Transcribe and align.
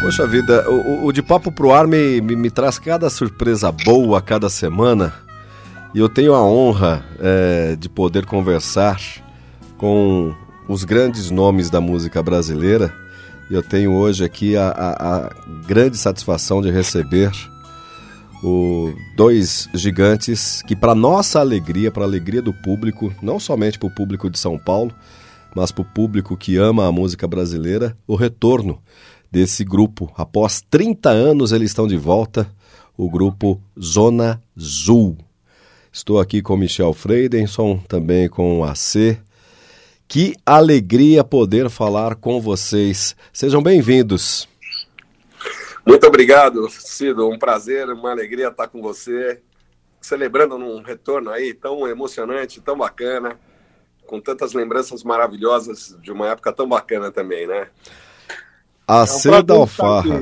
Poxa 0.00 0.26
vida, 0.26 0.68
o, 0.68 1.06
o 1.06 1.12
De 1.12 1.22
Papo 1.22 1.52
Pro 1.52 1.72
Ar 1.72 1.86
me, 1.86 2.22
me, 2.22 2.34
me, 2.34 2.50
traz 2.50 2.78
cada 2.78 3.10
surpresa 3.10 3.70
boa 3.70 4.22
cada 4.22 4.48
semana 4.48 5.12
e 5.94 5.98
eu 5.98 6.08
tenho 6.08 6.32
a 6.32 6.42
honra 6.42 7.04
é, 7.18 7.76
de 7.76 7.86
poder 7.86 8.24
conversar 8.24 8.98
com 9.76 10.34
os 10.66 10.84
grandes 10.84 11.30
nomes 11.30 11.68
da 11.68 11.82
música 11.82 12.22
brasileira. 12.22 12.90
E 13.50 13.54
eu 13.54 13.62
tenho 13.62 13.92
hoje 13.92 14.24
aqui 14.24 14.56
a, 14.56 14.68
a, 14.70 15.16
a 15.16 15.30
grande 15.66 15.98
satisfação 15.98 16.62
de 16.62 16.70
receber 16.70 17.30
o, 18.42 18.94
dois 19.16 19.68
gigantes 19.74 20.62
que, 20.62 20.74
para 20.74 20.94
nossa 20.94 21.40
alegria, 21.40 21.90
para 21.90 22.04
a 22.04 22.06
alegria 22.06 22.40
do 22.40 22.54
público, 22.54 23.12
não 23.20 23.38
somente 23.38 23.78
para 23.78 23.88
o 23.88 23.94
público 23.94 24.30
de 24.30 24.38
São 24.38 24.58
Paulo, 24.58 24.94
mas 25.54 25.70
para 25.70 25.82
o 25.82 25.84
público 25.84 26.38
que 26.38 26.56
ama 26.56 26.86
a 26.86 26.92
música 26.92 27.28
brasileira, 27.28 27.94
o 28.06 28.14
retorno 28.14 28.80
desse 29.30 29.64
grupo. 29.64 30.12
Após 30.16 30.60
30 30.68 31.10
anos, 31.10 31.52
eles 31.52 31.70
estão 31.70 31.86
de 31.86 31.96
volta, 31.96 32.50
o 32.96 33.08
grupo 33.08 33.60
Zona 33.80 34.42
Zul. 34.58 35.16
Estou 35.92 36.20
aqui 36.20 36.42
com 36.42 36.56
Michel 36.56 36.92
Freidenson, 36.92 37.78
também 37.88 38.28
com 38.28 38.60
o 38.60 38.64
AC. 38.64 39.18
Que 40.06 40.34
alegria 40.44 41.22
poder 41.22 41.70
falar 41.70 42.16
com 42.16 42.40
vocês. 42.40 43.14
Sejam 43.32 43.62
bem-vindos. 43.62 44.48
Muito 45.86 46.06
obrigado, 46.06 46.68
Cido. 46.68 47.28
Um 47.28 47.38
prazer, 47.38 47.88
uma 47.88 48.10
alegria 48.10 48.48
estar 48.48 48.68
com 48.68 48.82
você, 48.82 49.40
celebrando 50.00 50.56
um 50.56 50.82
retorno 50.82 51.30
aí 51.30 51.54
tão 51.54 51.86
emocionante, 51.88 52.60
tão 52.60 52.76
bacana, 52.76 53.38
com 54.06 54.20
tantas 54.20 54.52
lembranças 54.52 55.02
maravilhosas 55.02 55.96
de 56.02 56.12
uma 56.12 56.28
época 56.28 56.52
tão 56.52 56.68
bacana 56.68 57.10
também, 57.10 57.46
né? 57.46 57.68
A 58.90 59.04
é 59.04 59.38
um 59.38 59.42
da 59.42 59.54
Alfarra. 59.54 60.20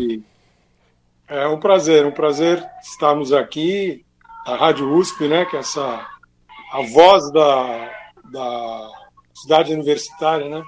É 1.26 1.46
um 1.46 1.58
prazer, 1.58 2.06
um 2.06 2.10
prazer 2.10 2.64
estarmos 2.82 3.32
aqui, 3.32 4.04
a 4.46 4.56
Rádio 4.56 4.92
USP, 4.94 5.28
né, 5.28 5.44
que 5.44 5.56
é 5.56 5.60
essa 5.60 6.06
a 6.72 6.82
voz 6.92 7.30
da, 7.32 7.90
da 8.30 8.90
cidade 9.34 9.72
universitária, 9.72 10.48
né? 10.48 10.62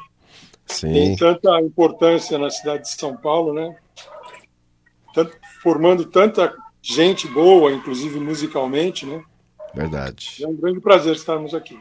Sim. 0.66 0.92
Tem 0.92 1.16
tanta 1.16 1.60
importância 1.60 2.38
na 2.38 2.48
cidade 2.48 2.84
de 2.84 2.90
São 2.90 3.16
Paulo, 3.16 3.52
né? 3.52 3.76
tanto, 5.12 5.36
formando 5.62 6.04
tanta 6.04 6.54
gente 6.82 7.28
boa, 7.28 7.72
inclusive 7.72 8.18
musicalmente, 8.18 9.04
né? 9.06 9.22
Verdade. 9.74 10.36
É 10.40 10.48
um 10.48 10.56
grande 10.56 10.80
prazer 10.80 11.14
estarmos 11.14 11.54
aqui. 11.54 11.78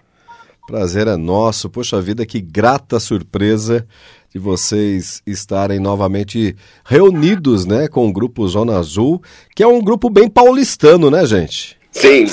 Prazer 0.67 1.07
é 1.07 1.15
nosso. 1.15 1.69
Poxa 1.69 1.99
vida, 2.01 2.25
que 2.25 2.39
grata 2.39 2.99
surpresa 2.99 3.87
de 4.31 4.39
vocês 4.39 5.21
estarem 5.25 5.79
novamente 5.79 6.55
reunidos, 6.85 7.65
né, 7.65 7.87
com 7.87 8.07
o 8.07 8.13
grupo 8.13 8.47
Zona 8.47 8.77
Azul, 8.77 9.21
que 9.55 9.63
é 9.63 9.67
um 9.67 9.81
grupo 9.81 10.09
bem 10.09 10.29
paulistano, 10.29 11.09
né, 11.09 11.25
gente? 11.25 11.77
Sim. 11.91 12.25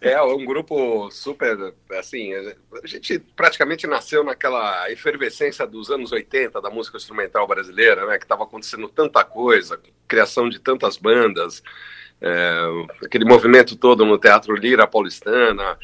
É 0.00 0.20
um 0.20 0.44
grupo 0.44 1.10
super, 1.10 1.56
assim, 1.98 2.34
a 2.34 2.86
gente 2.86 3.18
praticamente 3.34 3.86
nasceu 3.86 4.22
naquela 4.22 4.90
efervescência 4.90 5.66
dos 5.66 5.90
anos 5.90 6.12
80 6.12 6.60
da 6.60 6.68
música 6.68 6.98
instrumental 6.98 7.46
brasileira, 7.46 8.04
né, 8.06 8.18
que 8.18 8.24
estava 8.26 8.42
acontecendo 8.42 8.86
tanta 8.86 9.24
coisa, 9.24 9.80
criação 10.06 10.50
de 10.50 10.58
tantas 10.58 10.98
bandas, 10.98 11.62
é, 12.20 12.84
aquele 13.02 13.24
movimento 13.24 13.76
todo 13.76 14.04
no 14.04 14.18
Teatro 14.18 14.54
Lira 14.54 14.86
Paulistana, 14.86 15.78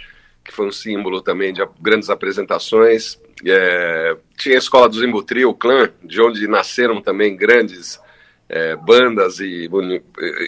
que 0.44 0.52
foi 0.52 0.66
um 0.66 0.72
símbolo 0.72 1.22
também 1.22 1.52
de 1.52 1.66
grandes 1.80 2.10
apresentações. 2.10 3.18
É, 3.46 4.16
tinha 4.36 4.56
a 4.56 4.58
Escola 4.58 4.88
do 4.88 4.98
Zimbutri, 4.98 5.44
o 5.44 5.54
Clã, 5.54 5.90
de 6.02 6.20
onde 6.20 6.46
nasceram 6.46 7.00
também 7.00 7.36
grandes 7.36 8.00
é, 8.48 8.76
bandas, 8.76 9.40
e, 9.40 9.68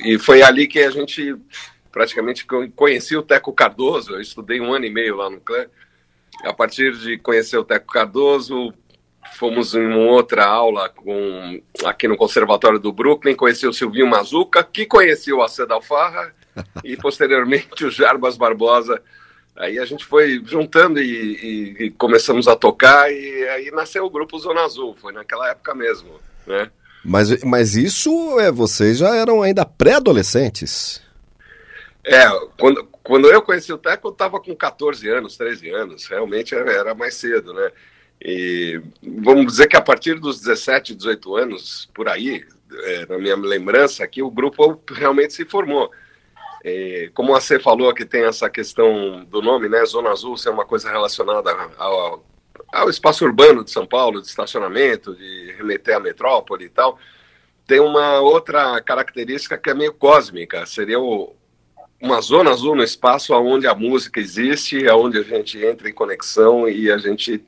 e 0.04 0.19
foi 0.19 0.42
ali 0.42 0.66
que 0.66 0.80
a 0.80 0.91
gente 0.91 1.36
praticamente 1.92 2.47
conheci 2.75 3.16
o 3.16 3.22
Teco 3.22 3.53
Cardoso, 3.53 4.14
eu 4.14 4.20
estudei 4.20 4.60
um 4.60 4.72
ano 4.72 4.86
e 4.86 4.91
meio 4.91 5.16
lá 5.16 5.28
no 5.28 5.38
clã. 5.41 5.66
A 6.42 6.53
partir 6.53 6.97
de 6.97 7.19
conhecer 7.19 7.58
o 7.58 7.64
Teco 7.64 7.92
Cardoso, 7.92 8.72
fomos 9.34 9.74
em 9.74 9.86
uma 9.86 10.10
outra 10.10 10.47
aula 10.47 10.88
com, 10.88 11.62
aqui 11.84 12.09
no 12.09 12.16
Conservatório 12.16 12.78
do 12.78 12.92
Brooklyn, 12.92 13.36
conheci 13.36 13.66
o 13.66 13.72
Silvinho 13.72 14.09
Mazuca, 14.09 14.64
que 14.64 14.86
conhecia 14.86 15.36
o 15.36 15.42
Aceda 15.42 15.74
Alfarra, 15.74 16.34
e 16.82 16.97
posteriormente 16.98 17.84
o 17.84 17.91
Jarbas 17.91 18.36
Barbosa. 18.36 19.00
Aí 19.57 19.79
a 19.79 19.85
gente 19.85 20.05
foi 20.05 20.43
juntando 20.45 21.01
e, 21.01 21.05
e, 21.05 21.85
e, 21.85 21.91
começamos 21.91 22.49
a 22.49 22.57
tocar, 22.57 23.13
e 23.13 23.49
aí 23.49 23.71
nasceu 23.71 24.05
o 24.05 24.11
grupo 24.11 24.39
Zona 24.39 24.63
Azul, 24.63 24.95
foi 24.95 25.13
naquela 25.13 25.51
época 25.51 25.75
mesmo, 25.75 26.19
né? 26.47 26.71
Mas, 27.05 27.43
mas 27.43 27.77
isso, 27.77 28.39
é, 28.41 28.51
vocês 28.51 28.99
já 28.99 29.15
eram 29.15 29.43
ainda 29.43 29.65
pré-adolescentes? 29.65 31.03
É, 32.05 32.25
quando, 32.59 32.85
quando 33.03 33.29
eu 33.29 33.43
conheci 33.43 33.73
o 33.73 33.79
Teco, 33.79 34.09
eu 34.09 34.13
estava 34.13 34.41
com 34.41 34.55
14 34.55 35.09
anos, 35.09 35.37
13 35.37 35.71
anos, 35.71 36.07
realmente 36.07 36.55
era 36.55 36.95
mais 36.95 37.15
cedo, 37.15 37.53
né? 37.53 37.71
E 38.25 38.81
vamos 39.03 39.47
dizer 39.47 39.67
que 39.67 39.77
a 39.77 39.81
partir 39.81 40.19
dos 40.19 40.41
17, 40.41 40.95
18 40.95 41.37
anos, 41.37 41.91
por 41.93 42.09
aí, 42.09 42.45
é, 42.73 43.07
na 43.07 43.19
minha 43.19 43.37
lembrança, 43.37 44.05
aqui 44.05 44.23
o 44.23 44.31
grupo 44.31 44.81
realmente 44.93 45.33
se 45.33 45.45
formou. 45.45 45.91
E, 46.65 47.11
como 47.15 47.33
você 47.33 47.59
falou 47.59 47.93
que 47.93 48.05
tem 48.05 48.25
essa 48.25 48.49
questão 48.49 49.25
do 49.25 49.43
nome, 49.43 49.69
né, 49.69 49.84
Zona 49.84 50.11
Azul, 50.11 50.37
ser 50.37 50.50
uma 50.50 50.65
coisa 50.65 50.91
relacionada 50.91 51.50
ao, 51.77 52.25
ao 52.73 52.89
espaço 52.89 53.25
urbano 53.25 53.65
de 53.65 53.71
São 53.71 53.84
Paulo, 53.84 54.21
de 54.21 54.28
estacionamento, 54.28 55.15
de 55.15 55.55
remeter 55.56 55.97
à 55.97 56.01
metrópole 56.01 56.67
e 56.67 56.69
tal, 56.69 56.99
tem 57.67 57.81
uma 57.81 58.21
outra 58.21 58.81
característica 58.81 59.59
que 59.59 59.71
é 59.71 59.75
meio 59.75 59.93
cósmica, 59.93 60.65
seria 60.65 61.01
o, 61.01 61.34
uma 62.01 62.21
zona 62.21 62.51
azul 62.51 62.77
no 62.77 62.83
espaço 62.83 63.33
onde 63.34 63.67
a 63.67 63.75
música 63.75 64.21
existe, 64.21 64.89
onde 64.89 65.19
a 65.19 65.22
gente 65.22 65.65
entra 65.65 65.89
em 65.89 65.95
conexão 65.95 66.69
e 66.69 66.91
a 66.91 66.99
gente, 66.99 67.45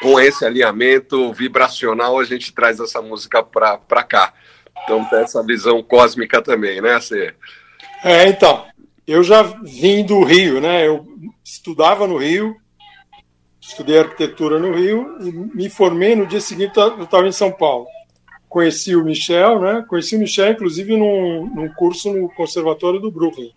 com 0.00 0.18
esse 0.18 0.44
alinhamento 0.44 1.32
vibracional, 1.32 2.18
a 2.18 2.24
gente 2.24 2.54
traz 2.54 2.80
essa 2.80 3.02
música 3.02 3.42
para 3.42 4.02
cá. 4.02 4.32
Então 4.82 5.04
tem 5.06 5.20
essa 5.20 5.42
visão 5.42 5.82
cósmica 5.82 6.42
também, 6.42 6.80
né, 6.80 7.00
Cê? 7.00 7.34
É, 8.04 8.28
então, 8.28 8.66
eu 9.06 9.24
já 9.24 9.42
vim 9.42 10.04
do 10.04 10.22
Rio, 10.22 10.60
né? 10.60 10.86
Eu 10.86 11.04
estudava 11.42 12.06
no 12.06 12.18
Rio, 12.18 12.54
estudei 13.60 13.98
arquitetura 13.98 14.58
no 14.58 14.74
Rio 14.74 15.16
e 15.20 15.32
me 15.32 15.68
formei 15.70 16.14
no 16.14 16.26
dia 16.26 16.40
seguinte, 16.40 16.76
eu 16.76 17.02
estava 17.02 17.26
em 17.26 17.32
São 17.32 17.50
Paulo 17.50 17.86
conheci 18.54 18.94
o 18.94 19.02
Michel, 19.02 19.60
né? 19.60 19.84
Conheci 19.88 20.14
o 20.14 20.18
Michel, 20.20 20.52
inclusive, 20.52 20.96
num, 20.96 21.44
num 21.52 21.68
curso 21.70 22.14
no 22.14 22.28
Conservatório 22.28 23.00
do 23.00 23.10
Brooklyn. 23.10 23.50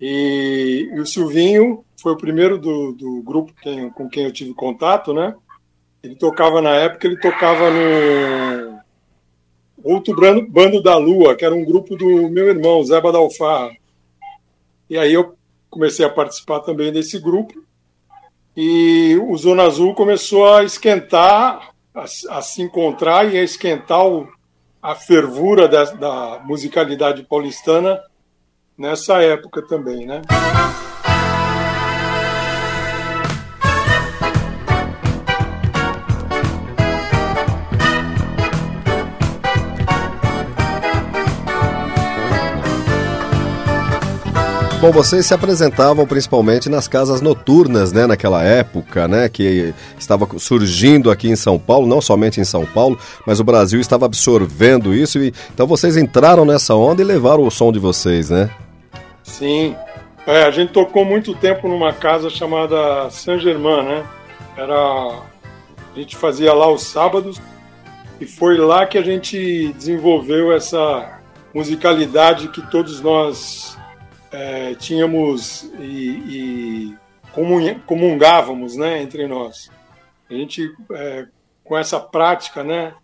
E, 0.00 0.88
e 0.94 0.98
o 0.98 1.04
Silvinho 1.04 1.84
foi 2.00 2.12
o 2.12 2.16
primeiro 2.16 2.56
do, 2.56 2.92
do 2.92 3.22
grupo 3.22 3.52
quem, 3.60 3.90
com 3.90 4.08
quem 4.08 4.24
eu 4.24 4.32
tive 4.32 4.54
contato, 4.54 5.12
né? 5.12 5.34
Ele 6.02 6.14
tocava 6.14 6.62
na 6.62 6.70
época, 6.76 7.06
ele 7.06 7.18
tocava 7.18 7.70
no 7.70 8.69
Outro 9.82 10.14
Bando 10.48 10.82
da 10.82 10.96
Lua, 10.96 11.34
que 11.34 11.44
era 11.44 11.54
um 11.54 11.64
grupo 11.64 11.96
do 11.96 12.28
meu 12.28 12.48
irmão, 12.48 12.84
Zé 12.84 13.00
Badalfarra. 13.00 13.70
E 14.88 14.98
aí 14.98 15.12
eu 15.12 15.34
comecei 15.68 16.04
a 16.04 16.10
participar 16.10 16.60
também 16.60 16.92
desse 16.92 17.18
grupo. 17.18 17.62
E 18.56 19.16
o 19.22 19.36
Zona 19.36 19.62
Azul 19.62 19.94
começou 19.94 20.52
a 20.52 20.64
esquentar 20.64 21.72
a, 21.94 22.04
a 22.04 22.42
se 22.42 22.62
encontrar 22.62 23.32
e 23.32 23.38
a 23.38 23.42
esquentar 23.42 24.06
o, 24.06 24.28
a 24.82 24.94
fervura 24.94 25.68
da, 25.68 25.84
da 25.84 26.42
musicalidade 26.44 27.22
paulistana 27.22 28.00
nessa 28.76 29.22
época 29.22 29.62
também, 29.62 30.06
né? 30.06 30.22
Bom, 44.80 44.90
vocês 44.90 45.26
se 45.26 45.34
apresentavam 45.34 46.06
principalmente 46.06 46.70
nas 46.70 46.88
casas 46.88 47.20
noturnas, 47.20 47.92
né, 47.92 48.06
naquela 48.06 48.42
época, 48.42 49.06
né, 49.06 49.28
que 49.28 49.74
estava 49.98 50.26
surgindo 50.38 51.10
aqui 51.10 51.28
em 51.28 51.36
São 51.36 51.58
Paulo, 51.58 51.86
não 51.86 52.00
somente 52.00 52.40
em 52.40 52.44
São 52.44 52.64
Paulo, 52.64 52.98
mas 53.26 53.38
o 53.40 53.44
Brasil 53.44 53.78
estava 53.78 54.06
absorvendo 54.06 54.94
isso 54.94 55.18
e 55.18 55.34
então 55.52 55.66
vocês 55.66 55.98
entraram 55.98 56.46
nessa 56.46 56.74
onda 56.74 57.02
e 57.02 57.04
levaram 57.04 57.42
o 57.42 57.50
som 57.50 57.70
de 57.70 57.78
vocês, 57.78 58.30
né? 58.30 58.48
Sim. 59.22 59.76
É, 60.26 60.44
a 60.44 60.50
gente 60.50 60.72
tocou 60.72 61.04
muito 61.04 61.34
tempo 61.34 61.68
numa 61.68 61.92
casa 61.92 62.30
chamada 62.30 63.10
Saint 63.10 63.42
Germain, 63.42 63.84
né? 63.84 64.04
Era 64.56 64.74
a 65.94 65.98
gente 65.98 66.16
fazia 66.16 66.54
lá 66.54 66.72
os 66.72 66.84
sábados 66.84 67.38
e 68.18 68.24
foi 68.24 68.56
lá 68.56 68.86
que 68.86 68.96
a 68.96 69.02
gente 69.02 69.74
desenvolveu 69.74 70.50
essa 70.50 71.20
musicalidade 71.52 72.48
que 72.48 72.62
todos 72.70 73.02
nós 73.02 73.78
é, 74.32 74.74
tínhamos 74.74 75.64
e, 75.78 76.92
e 76.92 76.96
comungávamos 77.86 78.76
né, 78.76 79.02
entre 79.02 79.26
nós. 79.26 79.70
A 80.28 80.34
gente, 80.34 80.72
é, 80.92 81.26
com 81.64 81.76
essa 81.76 81.98
prática 82.00 82.62
né, 82.62 82.94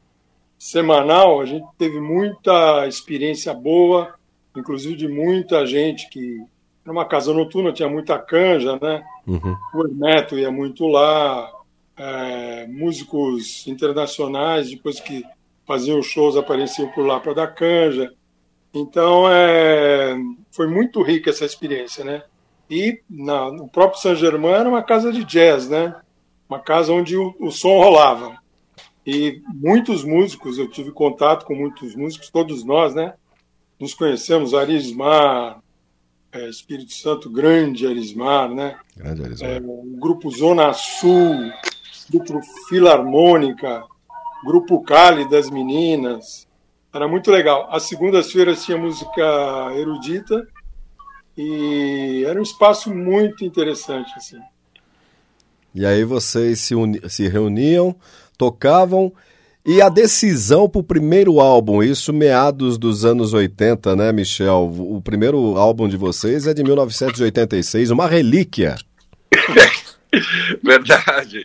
semanal, 0.59 1.41
a 1.41 1.45
gente 1.45 1.67
teve 1.77 2.01
muita 2.01 2.87
experiência 2.87 3.53
boa, 3.53 4.15
inclusive 4.57 4.97
de 4.97 5.09
muita 5.09 5.67
gente 5.67 6.09
que. 6.09 6.43
Era 6.85 6.93
uma 6.93 7.05
casa 7.05 7.35
noturna, 7.35 7.73
tinha 7.73 7.89
muita 7.89 8.17
canja, 8.17 8.79
né? 8.81 9.05
Uhum. 9.27 9.57
O 9.75 9.85
Hermeto 9.89 10.39
ia 10.39 10.53
muito 10.53 10.87
lá, 10.87 11.51
é, 11.97 12.65
músicos 12.69 13.67
internacionais, 13.67 14.71
depois 14.71 15.01
que 15.01 15.25
faziam 15.67 16.01
shows, 16.01 16.37
apareciam 16.37 16.89
por 16.93 17.05
lá 17.05 17.19
para 17.19 17.35
dar 17.35 17.49
canja. 17.49 18.13
Então, 18.79 19.27
é, 19.31 20.15
foi 20.51 20.67
muito 20.67 21.03
rica 21.03 21.31
essa 21.31 21.47
experiência, 21.47 22.05
né? 22.05 22.23
E 22.71 23.01
na, 23.09 23.51
no 23.51 23.67
próprio 23.67 24.01
Saint 24.01 24.19
Germain 24.19 24.53
era 24.53 24.69
uma 24.69 24.83
casa 24.83 25.11
de 25.11 25.25
jazz, 25.25 25.69
né? 25.71 25.97
Uma 26.47 26.61
casa 26.61 26.93
onde 26.93 27.17
o, 27.17 27.35
o 27.41 27.51
som 27.51 27.79
rolava. 27.79 28.37
E 29.07 29.41
muitos 29.47 30.05
músicos, 30.05 30.59
eu 30.59 30.69
tive 30.69 30.93
contato 30.93 31.47
com 31.47 31.55
muitos 31.55 31.95
músicos, 31.95 32.29
todos 32.29 32.65
nós, 32.65 32.95
né? 32.95 33.15
Nos 33.81 33.95
conhecemos, 33.95 34.53
Arismar, 34.53 35.63
é, 36.31 36.47
Espírito 36.51 36.93
Santo, 36.93 37.31
grande 37.31 37.87
Arismar, 37.87 38.53
né? 38.53 38.79
Grande 38.95 39.25
Arismar. 39.25 39.51
É, 39.53 39.59
o 39.59 39.97
grupo 39.99 40.31
Zona 40.31 40.75
Sul, 40.75 41.51
grupo 42.11 42.41
Filarmônica, 42.69 43.85
grupo 44.45 44.83
Cali 44.83 45.27
das 45.31 45.49
Meninas, 45.49 46.46
era 46.97 47.07
muito 47.07 47.31
legal. 47.31 47.69
As 47.71 47.85
segundas-feiras 47.85 48.65
tinha 48.65 48.79
música 48.79 49.23
erudita 49.77 50.47
e 51.37 52.25
era 52.27 52.39
um 52.39 52.43
espaço 52.43 52.93
muito 52.93 53.45
interessante 53.45 54.13
assim. 54.17 54.39
E 55.75 55.85
aí 55.85 56.05
vocês 56.05 56.61
se, 56.61 56.75
uni... 56.75 57.01
se 57.09 57.29
reuniam, 57.29 57.95
tocavam 58.39 59.13
e 59.65 59.83
a 59.83 59.89
decisão 59.89 60.69
para 60.69 60.81
o 60.81 60.85
primeiro 60.85 61.41
álbum, 61.41 61.83
isso 61.83 62.13
meados 62.13 62.79
dos 62.79 63.05
anos 63.05 63.35
80, 63.35 63.97
né, 63.97 64.13
Michel? 64.13 64.73
O 64.73 65.03
primeiro 65.03 65.59
álbum 65.59 65.89
de 65.89 65.97
vocês 65.97 66.47
é 66.47 66.55
de 66.55 66.63
1986, 66.63 67.91
uma 67.91 68.07
relíquia. 68.07 68.77
Verdade. 70.63 71.45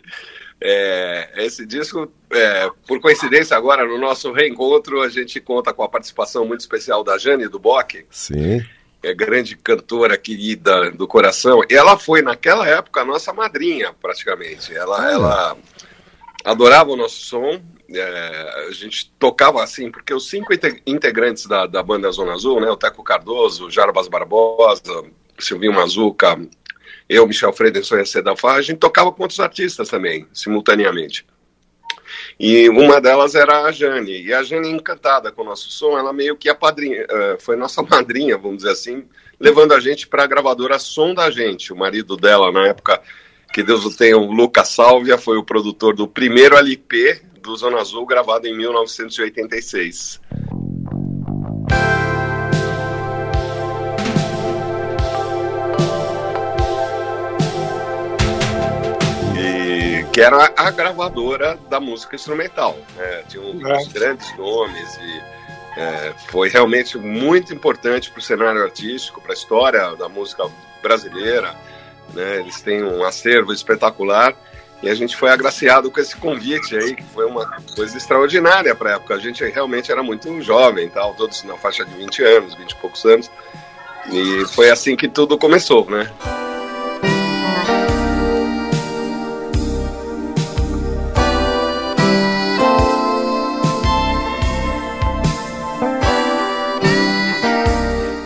É, 0.64 1.28
esse 1.38 1.66
disco, 1.66 2.08
é, 2.30 2.70
por 2.86 3.00
coincidência, 3.00 3.56
agora 3.56 3.84
no 3.84 3.98
nosso 3.98 4.30
reencontro, 4.30 5.02
a 5.02 5.08
gente 5.08 5.40
conta 5.40 5.72
com 5.72 5.82
a 5.82 5.88
participação 5.88 6.46
muito 6.46 6.60
especial 6.60 7.02
da 7.02 7.18
Jane 7.18 7.48
do 7.48 7.58
Bock. 7.58 8.06
Sim. 8.08 8.64
É 9.02 9.12
grande 9.12 9.56
cantora 9.56 10.16
querida 10.16 10.92
do 10.92 11.08
coração. 11.08 11.62
E 11.68 11.74
ela 11.74 11.98
foi, 11.98 12.22
naquela 12.22 12.68
época, 12.68 13.00
a 13.00 13.04
nossa 13.04 13.32
madrinha, 13.32 13.92
praticamente. 14.00 14.72
Ela, 14.72 15.04
ah. 15.04 15.12
ela 15.12 15.56
adorava 16.44 16.90
o 16.92 16.96
nosso 16.96 17.20
som. 17.24 17.60
É, 17.90 18.66
a 18.68 18.70
gente 18.70 19.10
tocava 19.18 19.64
assim, 19.64 19.90
porque 19.90 20.14
os 20.14 20.30
cinco 20.30 20.52
integrantes 20.86 21.46
da, 21.46 21.66
da 21.66 21.82
banda 21.82 22.10
Zona 22.12 22.34
Azul, 22.34 22.60
né, 22.60 22.70
o 22.70 22.76
Teco 22.76 23.02
Cardoso, 23.02 23.66
o 23.66 23.70
Jarbas 23.70 24.06
Barbosa, 24.06 25.04
Silvinho 25.38 25.74
Mazuca, 25.74 26.38
eu, 27.14 27.26
Michel 27.26 27.52
Frederson 27.52 27.96
e 27.96 28.00
a 28.00 28.06
Sedafá, 28.06 28.54
a 28.54 28.62
gente 28.62 28.78
tocava 28.78 29.12
com 29.12 29.22
outros 29.22 29.40
artistas 29.40 29.88
também, 29.88 30.26
simultaneamente. 30.32 31.26
E 32.38 32.68
uma 32.68 33.00
delas 33.00 33.34
era 33.34 33.64
a 33.64 33.72
Jane. 33.72 34.22
E 34.22 34.32
a 34.32 34.42
Jane, 34.42 34.70
encantada 34.70 35.30
com 35.30 35.42
o 35.42 35.44
nosso 35.44 35.70
som, 35.70 35.98
ela 35.98 36.12
meio 36.12 36.36
que 36.36 36.48
a 36.48 36.54
padrinha, 36.54 37.04
uh, 37.04 37.40
foi 37.40 37.56
nossa 37.56 37.82
madrinha, 37.88 38.38
vamos 38.38 38.58
dizer 38.58 38.70
assim, 38.70 39.04
levando 39.38 39.72
a 39.72 39.80
gente 39.80 40.06
para 40.06 40.24
a 40.24 40.26
gravadora 40.26 40.78
Som 40.78 41.14
da 41.14 41.30
Gente. 41.30 41.72
O 41.72 41.76
marido 41.76 42.16
dela, 42.16 42.50
na 42.50 42.68
época, 42.68 43.00
que 43.52 43.62
Deus 43.62 43.84
o 43.84 43.94
tenha, 43.94 44.16
o 44.16 44.32
Lucas 44.32 44.68
Sálvia, 44.68 45.18
foi 45.18 45.36
o 45.36 45.44
produtor 45.44 45.94
do 45.94 46.08
primeiro 46.08 46.56
LP 46.56 47.20
do 47.42 47.54
Zona 47.56 47.80
Azul, 47.80 48.06
gravado 48.06 48.46
em 48.46 48.56
1986. 48.56 50.21
Que 60.12 60.20
era 60.20 60.52
a 60.56 60.70
gravadora 60.70 61.58
da 61.70 61.80
música 61.80 62.14
instrumental. 62.14 62.76
Né? 62.96 63.24
Tinha 63.28 63.42
um 63.42 63.66
é. 63.66 63.84
grandes 63.86 64.36
nomes 64.36 64.98
e 64.98 65.22
é, 65.80 66.12
foi 66.28 66.50
realmente 66.50 66.98
muito 66.98 67.54
importante 67.54 68.10
para 68.10 68.18
o 68.18 68.22
cenário 68.22 68.62
artístico, 68.62 69.22
para 69.22 69.32
a 69.32 69.34
história 69.34 69.96
da 69.96 70.08
música 70.08 70.44
brasileira. 70.82 71.54
Né? 72.12 72.40
Eles 72.40 72.60
têm 72.60 72.84
um 72.84 73.02
acervo 73.04 73.52
espetacular 73.54 74.34
e 74.82 74.90
a 74.90 74.94
gente 74.94 75.16
foi 75.16 75.30
agraciado 75.30 75.90
com 75.90 75.98
esse 75.98 76.14
convite 76.16 76.76
aí, 76.76 76.94
que 76.94 77.04
foi 77.04 77.24
uma 77.24 77.46
coisa 77.74 77.96
extraordinária 77.96 78.74
para 78.74 78.90
a 78.90 78.92
época. 78.94 79.14
A 79.14 79.18
gente 79.18 79.42
realmente 79.44 79.90
era 79.90 80.02
muito 80.02 80.42
jovem, 80.42 80.90
tal, 80.90 81.14
todos 81.14 81.42
na 81.44 81.56
faixa 81.56 81.86
de 81.86 81.94
20 81.94 82.22
anos, 82.22 82.54
20 82.54 82.70
e 82.70 82.76
poucos 82.76 83.04
anos. 83.06 83.30
E 84.10 84.44
foi 84.48 84.68
assim 84.68 84.94
que 84.94 85.08
tudo 85.08 85.38
começou, 85.38 85.88
né? 85.88 86.10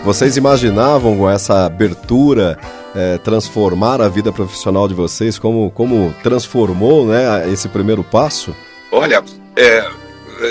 Vocês 0.06 0.37
imaginavam 0.37 1.19
com 1.19 1.29
essa 1.29 1.67
abertura 1.67 2.56
é, 2.94 3.19
transformar 3.19 4.00
a 4.00 4.08
vida 4.08 4.32
profissional 4.32 4.87
de 4.87 4.94
vocês? 4.94 5.37
Como, 5.37 5.69
como 5.73 6.14
transformou 6.23 7.08
né, 7.08 7.53
esse 7.53 7.69
primeiro 7.69 8.05
passo? 8.05 8.55
Olha, 8.93 9.20
é, 9.56 9.85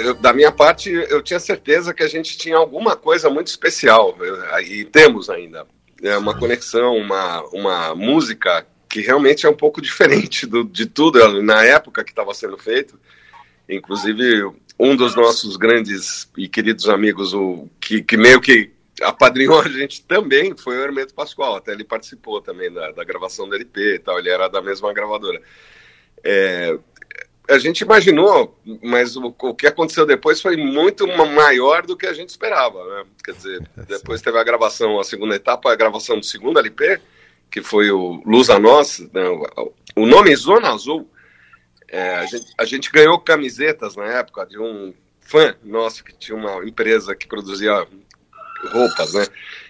eu, 0.04 0.14
da 0.16 0.34
minha 0.34 0.52
parte, 0.52 0.90
eu 0.92 1.22
tinha 1.22 1.40
certeza 1.40 1.94
que 1.94 2.04
a 2.04 2.08
gente 2.10 2.38
tinha 2.38 2.58
alguma 2.58 2.98
coisa 2.98 3.30
muito 3.30 3.48
especial, 3.48 4.18
e 4.62 4.84
temos 4.84 5.30
ainda. 5.30 5.66
É 6.04 6.18
uma 6.18 6.38
conexão, 6.38 6.98
uma, 6.98 7.42
uma 7.54 7.96
música 7.96 8.68
que 8.90 9.00
realmente 9.00 9.46
é 9.46 9.50
um 9.50 9.56
pouco 9.56 9.80
diferente 9.82 10.46
do, 10.46 10.66
de 10.66 10.86
tudo 10.86 11.42
na 11.42 11.64
época 11.64 12.04
que 12.04 12.12
estava 12.12 12.34
sendo 12.34 12.58
feito. 12.58 13.00
Inclusive, 13.70 14.52
um 14.78 14.98
dos 14.98 15.16
nossos 15.16 15.56
grandes 15.56 16.30
e 16.38 16.50
queridos 16.50 16.90
amigos, 16.90 17.34
o 17.34 17.70
que, 17.80 18.04
que 18.04 18.18
meio 18.18 18.42
que 18.42 18.75
apadrinhou 19.02 19.60
a 19.60 19.68
gente 19.68 20.04
também 20.04 20.56
foi 20.56 20.78
o 20.78 20.82
Hermeto 20.82 21.14
Pascoal, 21.14 21.56
até 21.56 21.72
ele 21.72 21.84
participou 21.84 22.42
também 22.42 22.72
da, 22.72 22.92
da 22.92 23.04
gravação 23.04 23.48
do 23.48 23.56
LP 23.56 23.96
e 23.96 24.00
tal, 24.00 24.20
ele 24.20 24.30
era 24.30 24.48
da 24.48 24.62
mesma 24.62 24.94
gravadora. 24.94 25.42
É, 26.24 26.78
a 27.48 27.58
gente 27.60 27.82
imaginou, 27.82 28.58
mas 28.82 29.16
o, 29.16 29.36
o, 29.38 29.54
que 29.54 29.68
aconteceu 29.68 30.06
depois 30.06 30.42
foi 30.42 30.58
muito 30.58 31.08
maior 31.08 31.86
do 31.86 31.96
que 31.96 32.08
a 32.08 32.14
gente 32.14 32.30
esperava, 32.30 32.84
né? 32.86 33.06
Quer 33.24 33.34
dizer, 33.34 33.70
é, 33.78 33.82
depois 33.84 34.22
teve 34.22 34.38
a 34.38 34.44
gravação, 34.44 35.00
a 35.00 35.04
segunda 35.04 35.36
etapa, 35.36 35.72
a 35.72 35.76
gravação 35.76 36.20
do 36.20 36.26
segundo 36.26 36.60
LP, 36.60 37.00
que 37.52 37.62
foi 37.62 37.92
o 37.92 38.22
Luz 38.26 38.50
a 38.50 38.60
Nós, 38.60 39.00
né? 39.14 39.24
o 39.96 40.06
nome 40.06 40.36
Zona 40.36 40.74
Azul, 40.74 41.10
é, 41.88 42.16
a, 42.16 42.26
gente, 42.26 42.54
a 42.58 42.66
gente 42.66 42.92
ganhou 42.92 43.20
camisetas 43.20 43.96
na 43.96 44.06
época 44.06 44.46
de 44.46 44.60
um 44.60 44.94
fã 45.20 45.56
nosso 45.64 46.04
que 46.04 46.14
tinha 46.14 46.38
uma 46.38 46.66
empresa 46.66 47.16
que 47.16 47.28
produzia 47.28 47.88
roupas, 48.72 49.14
né? 49.14 49.26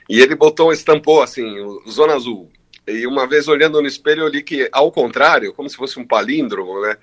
E 0.09 0.21
ele 0.21 0.35
botou, 0.35 0.71
estampou 0.71 1.21
assim, 1.21 1.55
Zona 1.89 2.15
Azul. 2.15 2.51
E 2.87 3.07
uma 3.07 3.27
vez 3.27 3.47
olhando 3.47 3.81
no 3.81 3.87
espelho, 3.87 4.23
eu 4.23 4.27
li 4.27 4.43
que, 4.43 4.69
ao 4.71 4.91
contrário, 4.91 5.53
como 5.53 5.69
se 5.69 5.75
fosse 5.75 5.99
um 5.99 6.05
palíndromo, 6.05 6.81
né? 6.81 6.97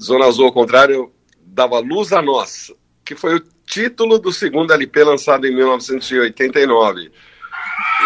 Zona 0.00 0.26
Azul, 0.26 0.46
ao 0.46 0.52
contrário, 0.52 1.12
dava 1.38 1.78
luz 1.78 2.12
a 2.12 2.22
nós, 2.22 2.72
que 3.04 3.14
foi 3.14 3.36
o 3.36 3.44
título 3.66 4.18
do 4.18 4.32
segundo 4.32 4.72
LP 4.72 5.04
lançado 5.04 5.46
em 5.46 5.54
1989. 5.54 7.12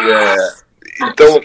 É, 0.03 0.37
então, 1.09 1.41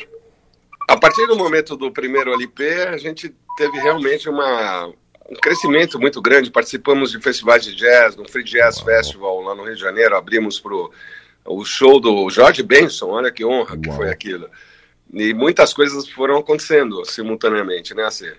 a 0.87 0.97
partir 0.97 1.27
do 1.27 1.35
momento 1.35 1.77
do 1.77 1.91
primeiro 1.91 2.33
LP, 2.33 2.67
a 2.87 2.97
gente 2.97 3.33
teve 3.55 3.77
realmente 3.79 4.27
uma, 4.27 4.87
um 5.29 5.35
crescimento 5.41 5.99
muito 5.99 6.21
grande. 6.21 6.51
Participamos 6.51 7.11
de 7.11 7.21
festivais 7.21 7.63
de 7.63 7.75
jazz, 7.75 8.15
no 8.15 8.27
Free 8.27 8.43
Jazz 8.43 8.79
Festival 8.79 9.41
lá 9.41 9.53
no 9.53 9.63
Rio 9.63 9.75
de 9.75 9.81
Janeiro, 9.81 10.15
abrimos 10.15 10.59
para 10.59 10.75
o 11.45 11.63
show 11.65 11.99
do 11.99 12.29
George 12.29 12.63
Benson, 12.63 13.07
olha 13.07 13.31
que 13.31 13.45
honra 13.45 13.71
Uau. 13.71 13.81
que 13.81 13.91
foi 13.91 14.09
aquilo. 14.09 14.49
E 15.11 15.33
muitas 15.33 15.73
coisas 15.73 16.07
foram 16.07 16.37
acontecendo 16.37 17.03
simultaneamente, 17.05 17.95
né, 17.95 18.03
Acer? 18.03 18.37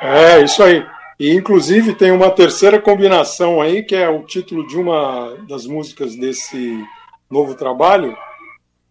É, 0.00 0.42
isso 0.42 0.62
aí. 0.62 0.86
E 1.18 1.32
inclusive 1.32 1.94
tem 1.94 2.10
uma 2.10 2.30
terceira 2.30 2.78
combinação 2.80 3.62
aí, 3.62 3.82
que 3.82 3.94
é 3.94 4.08
o 4.08 4.24
título 4.24 4.66
de 4.66 4.76
uma 4.76 5.36
das 5.48 5.64
músicas 5.64 6.16
desse 6.16 6.84
novo 7.30 7.54
trabalho, 7.54 8.16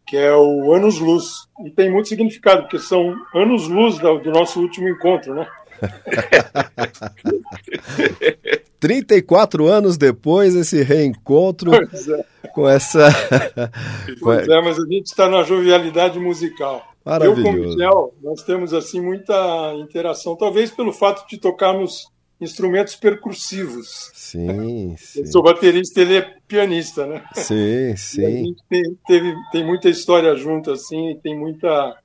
que 0.07 0.17
é 0.17 0.33
o 0.33 0.73
Anos 0.73 0.99
Luz. 0.99 1.47
E 1.65 1.69
tem 1.69 1.91
muito 1.91 2.07
significado, 2.07 2.63
porque 2.63 2.79
são 2.79 3.13
anos 3.35 3.67
luz 3.67 3.99
do 3.99 4.31
nosso 4.31 4.61
último 4.61 4.87
encontro, 4.87 5.35
né? 5.35 5.47
34 8.83 9.65
anos 9.65 9.97
depois, 9.97 10.53
esse 10.57 10.83
reencontro 10.83 11.71
é. 11.73 12.49
com 12.49 12.67
essa. 12.67 13.07
Pois 14.19 14.47
é, 14.47 14.61
mas 14.61 14.77
a 14.77 14.85
gente 14.85 15.05
está 15.05 15.29
na 15.29 15.41
jovialidade 15.43 16.19
musical. 16.19 16.85
Maravilhoso. 17.05 17.39
Eu 17.39 17.43
com 17.43 17.59
o 17.59 17.69
Michel, 17.69 18.13
nós 18.21 18.43
temos 18.43 18.73
assim 18.73 18.99
muita 18.99 19.73
interação, 19.75 20.35
talvez 20.35 20.69
pelo 20.69 20.91
fato 20.91 21.25
de 21.29 21.37
tocarmos 21.37 22.07
instrumentos 22.41 22.95
percussivos. 22.95 24.11
Sim, 24.13 24.95
sim. 24.97 25.21
Eu 25.21 25.27
sou 25.27 25.41
baterista, 25.41 26.01
ele 26.01 26.17
é 26.17 26.35
pianista, 26.45 27.05
né? 27.05 27.23
Sim, 27.35 27.95
sim. 27.97 28.25
a 28.25 28.29
gente 28.29 28.63
tem, 28.69 28.83
teve, 29.07 29.33
tem 29.53 29.65
muita 29.65 29.87
história 29.87 30.35
junto, 30.35 30.71
assim, 30.71 31.11
e 31.11 31.15
tem 31.19 31.37
muita 31.37 31.97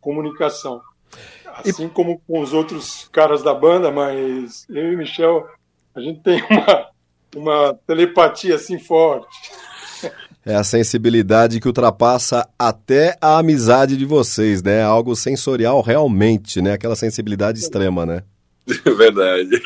comunicação. 0.00 0.80
Assim 1.46 1.86
e... 1.86 1.90
como 1.90 2.20
com 2.26 2.40
os 2.40 2.52
outros 2.52 3.08
caras 3.12 3.40
da 3.40 3.54
banda, 3.54 3.92
mas 3.92 4.66
eu 4.68 4.92
e 4.92 4.94
o 4.96 4.98
Michel, 4.98 5.46
a 5.94 6.00
gente 6.00 6.20
tem 6.20 6.42
uma, 6.50 6.90
uma 7.36 7.78
telepatia 7.86 8.56
assim 8.56 8.78
forte. 8.78 9.36
É 10.46 10.54
a 10.54 10.64
sensibilidade 10.64 11.58
que 11.58 11.66
ultrapassa 11.66 12.46
até 12.58 13.16
a 13.20 13.38
amizade 13.38 13.96
de 13.96 14.04
vocês, 14.04 14.62
né? 14.62 14.82
Algo 14.82 15.16
sensorial 15.16 15.80
realmente, 15.80 16.60
né? 16.60 16.72
Aquela 16.72 16.96
sensibilidade 16.96 17.58
extrema, 17.58 18.04
né? 18.04 18.22
Verdade. 18.84 19.62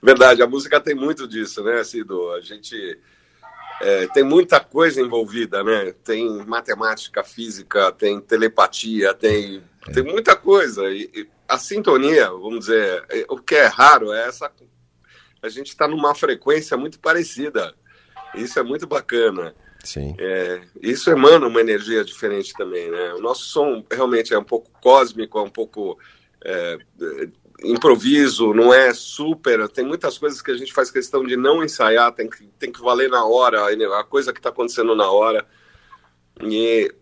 Verdade, 0.00 0.42
a 0.42 0.46
música 0.46 0.80
tem 0.80 0.94
muito 0.94 1.26
disso, 1.26 1.62
né, 1.64 1.82
Cido? 1.82 2.30
A 2.32 2.40
gente 2.40 2.98
é, 3.80 4.06
tem 4.08 4.22
muita 4.22 4.60
coisa 4.60 5.00
envolvida, 5.00 5.64
né? 5.64 5.92
Tem 6.04 6.28
matemática, 6.46 7.24
física, 7.24 7.90
tem 7.92 8.20
telepatia, 8.20 9.12
tem, 9.12 9.62
é. 9.88 9.92
tem 9.92 10.04
muita 10.04 10.36
coisa. 10.36 10.88
E, 10.88 11.10
e, 11.14 11.28
a 11.48 11.58
sintonia, 11.58 12.30
vamos 12.30 12.60
dizer, 12.60 13.04
é, 13.08 13.24
o 13.28 13.38
que 13.38 13.54
é 13.54 13.66
raro 13.66 14.12
é 14.12 14.28
essa. 14.28 14.50
A 15.42 15.48
gente 15.48 15.68
está 15.68 15.86
numa 15.86 16.14
frequência 16.14 16.76
muito 16.76 16.98
parecida. 16.98 17.74
Isso 18.34 18.58
é 18.58 18.62
muito 18.62 18.86
bacana. 18.86 19.54
Sim. 19.84 20.14
É, 20.18 20.60
isso 20.82 21.10
emana 21.10 21.46
uma 21.46 21.60
energia 21.60 22.04
diferente 22.04 22.52
também, 22.54 22.90
né? 22.90 23.14
O 23.14 23.20
nosso 23.20 23.44
som 23.44 23.84
realmente 23.90 24.34
é 24.34 24.38
um 24.38 24.44
pouco 24.44 24.70
cósmico, 24.80 25.38
é 25.38 25.42
um 25.42 25.50
pouco 25.50 25.98
é, 26.44 26.78
improviso, 27.62 28.52
não 28.52 28.72
é 28.72 28.92
super. 28.92 29.68
Tem 29.68 29.84
muitas 29.84 30.18
coisas 30.18 30.42
que 30.42 30.50
a 30.50 30.56
gente 30.56 30.72
faz 30.72 30.90
questão 30.90 31.24
de 31.24 31.36
não 31.36 31.62
ensaiar, 31.62 32.12
tem 32.12 32.28
que, 32.28 32.44
tem 32.58 32.72
que 32.72 32.80
valer 32.80 33.08
na 33.08 33.24
hora, 33.24 33.66
a 33.98 34.04
coisa 34.04 34.32
que 34.32 34.38
está 34.38 34.50
acontecendo 34.50 34.94
na 34.94 35.10
hora. 35.10 35.46
E, 36.42 36.92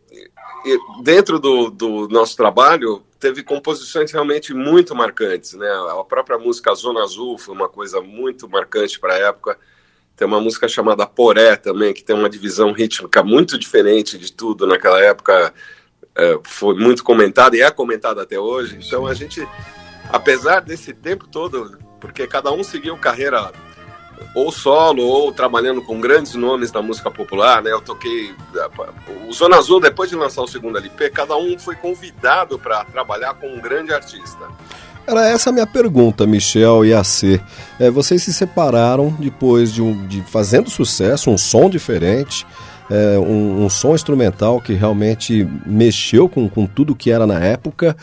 e 0.64 1.02
dentro 1.02 1.38
do, 1.38 1.70
do, 1.70 2.08
nosso 2.08 2.36
trabalho, 2.36 3.05
teve 3.18 3.42
composições 3.42 4.10
realmente 4.12 4.52
muito 4.54 4.94
marcantes. 4.94 5.54
Né? 5.54 5.68
A 5.90 6.04
própria 6.04 6.38
música 6.38 6.74
Zona 6.74 7.02
Azul 7.02 7.38
foi 7.38 7.54
uma 7.54 7.68
coisa 7.68 8.00
muito 8.00 8.48
marcante 8.48 8.98
para 8.98 9.14
a 9.14 9.18
época. 9.18 9.58
Tem 10.16 10.26
uma 10.26 10.40
música 10.40 10.66
chamada 10.66 11.06
Poré 11.06 11.56
também, 11.56 11.92
que 11.92 12.02
tem 12.02 12.16
uma 12.16 12.30
divisão 12.30 12.72
rítmica 12.72 13.22
muito 13.22 13.58
diferente 13.58 14.16
de 14.16 14.32
tudo 14.32 14.66
naquela 14.66 15.00
época. 15.00 15.52
É, 16.14 16.38
foi 16.44 16.74
muito 16.74 17.04
comentada 17.04 17.56
e 17.56 17.60
é 17.60 17.70
comentada 17.70 18.22
até 18.22 18.38
hoje. 18.38 18.78
Então 18.80 19.06
a 19.06 19.12
gente 19.12 19.46
apesar 20.10 20.60
desse 20.60 20.92
tempo 20.92 21.26
todo, 21.26 21.78
porque 22.00 22.26
cada 22.26 22.52
um 22.52 22.62
seguiu 22.62 22.96
carreira 22.96 23.52
ou 24.34 24.52
solo 24.52 25.02
ou 25.02 25.32
trabalhando 25.32 25.82
com 25.82 26.00
grandes 26.00 26.34
nomes 26.34 26.70
da 26.70 26.82
música 26.82 27.10
popular, 27.10 27.62
né? 27.62 27.72
Eu 27.72 27.80
toquei 27.80 28.34
o 29.26 29.32
Zona 29.32 29.56
Azul 29.56 29.80
depois 29.80 30.10
de 30.10 30.16
lançar 30.16 30.42
o 30.42 30.48
segundo 30.48 30.78
LP, 30.78 31.10
cada 31.10 31.36
um 31.36 31.58
foi 31.58 31.74
convidado 31.76 32.58
para 32.58 32.84
trabalhar 32.84 33.34
com 33.34 33.48
um 33.48 33.60
grande 33.60 33.92
artista. 33.92 34.46
Era 35.06 35.28
essa 35.28 35.50
a 35.50 35.52
minha 35.52 35.66
pergunta, 35.66 36.26
Michel 36.26 36.84
e 36.84 36.92
AC. 36.92 37.40
É, 37.78 37.90
vocês 37.90 38.24
se 38.24 38.32
separaram 38.32 39.14
depois 39.20 39.72
de, 39.72 39.80
um, 39.80 40.06
de 40.06 40.20
fazendo 40.22 40.68
sucesso, 40.68 41.30
um 41.30 41.38
som 41.38 41.70
diferente, 41.70 42.44
é, 42.90 43.16
um, 43.16 43.64
um, 43.64 43.70
som 43.70 43.94
instrumental 43.94 44.60
que 44.60 44.72
realmente 44.74 45.48
mexeu 45.64 46.28
com, 46.28 46.48
com 46.48 46.66
tudo 46.66 46.94
que 46.94 47.10
era 47.12 47.24
na 47.24 47.38
época. 47.38 47.96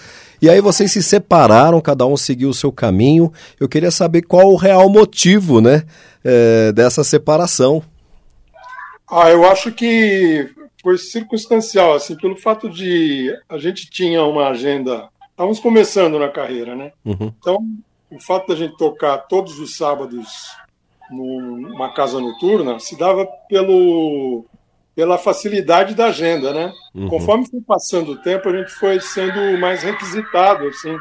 E 0.44 0.50
aí 0.50 0.60
vocês 0.60 0.92
se 0.92 1.02
separaram, 1.02 1.80
cada 1.80 2.06
um 2.06 2.18
seguiu 2.18 2.50
o 2.50 2.54
seu 2.54 2.70
caminho. 2.70 3.32
Eu 3.58 3.70
queria 3.70 3.90
saber 3.90 4.24
qual 4.24 4.52
o 4.52 4.58
real 4.58 4.90
motivo, 4.90 5.62
né, 5.62 5.84
é, 6.22 6.70
dessa 6.74 7.02
separação. 7.02 7.82
Ah, 9.10 9.30
eu 9.30 9.50
acho 9.50 9.72
que 9.72 10.50
foi 10.82 10.98
circunstancial, 10.98 11.94
assim, 11.94 12.18
pelo 12.18 12.36
fato 12.36 12.70
de 12.70 13.34
a 13.48 13.58
gente 13.58 13.90
tinha 13.90 14.22
uma 14.26 14.50
agenda, 14.50 15.08
estávamos 15.32 15.62
começando 15.62 16.20
na 16.20 16.28
carreira, 16.28 16.76
né? 16.76 16.92
Uhum. 17.06 17.32
Então, 17.40 17.66
o 18.12 18.20
fato 18.20 18.50
da 18.50 18.56
gente 18.58 18.76
tocar 18.76 19.20
todos 19.20 19.58
os 19.60 19.78
sábados 19.78 20.28
numa 21.10 21.94
casa 21.94 22.20
noturna 22.20 22.80
se 22.80 22.98
dava 22.98 23.26
pelo 23.48 24.44
pela 24.96 25.18
facilidade 25.18 25.96
da 25.96 26.08
agenda, 26.08 26.54
né? 26.54 26.74
Uhum. 26.94 27.08
Conforme 27.08 27.50
foi 27.50 27.62
passando 27.62 28.12
o 28.12 28.22
tempo, 28.22 28.50
a 28.50 28.58
gente 28.58 28.72
foi 28.72 29.00
sendo 29.00 29.58
mais 29.60 29.82
requisitado, 29.82 30.68
assim, 30.68 30.96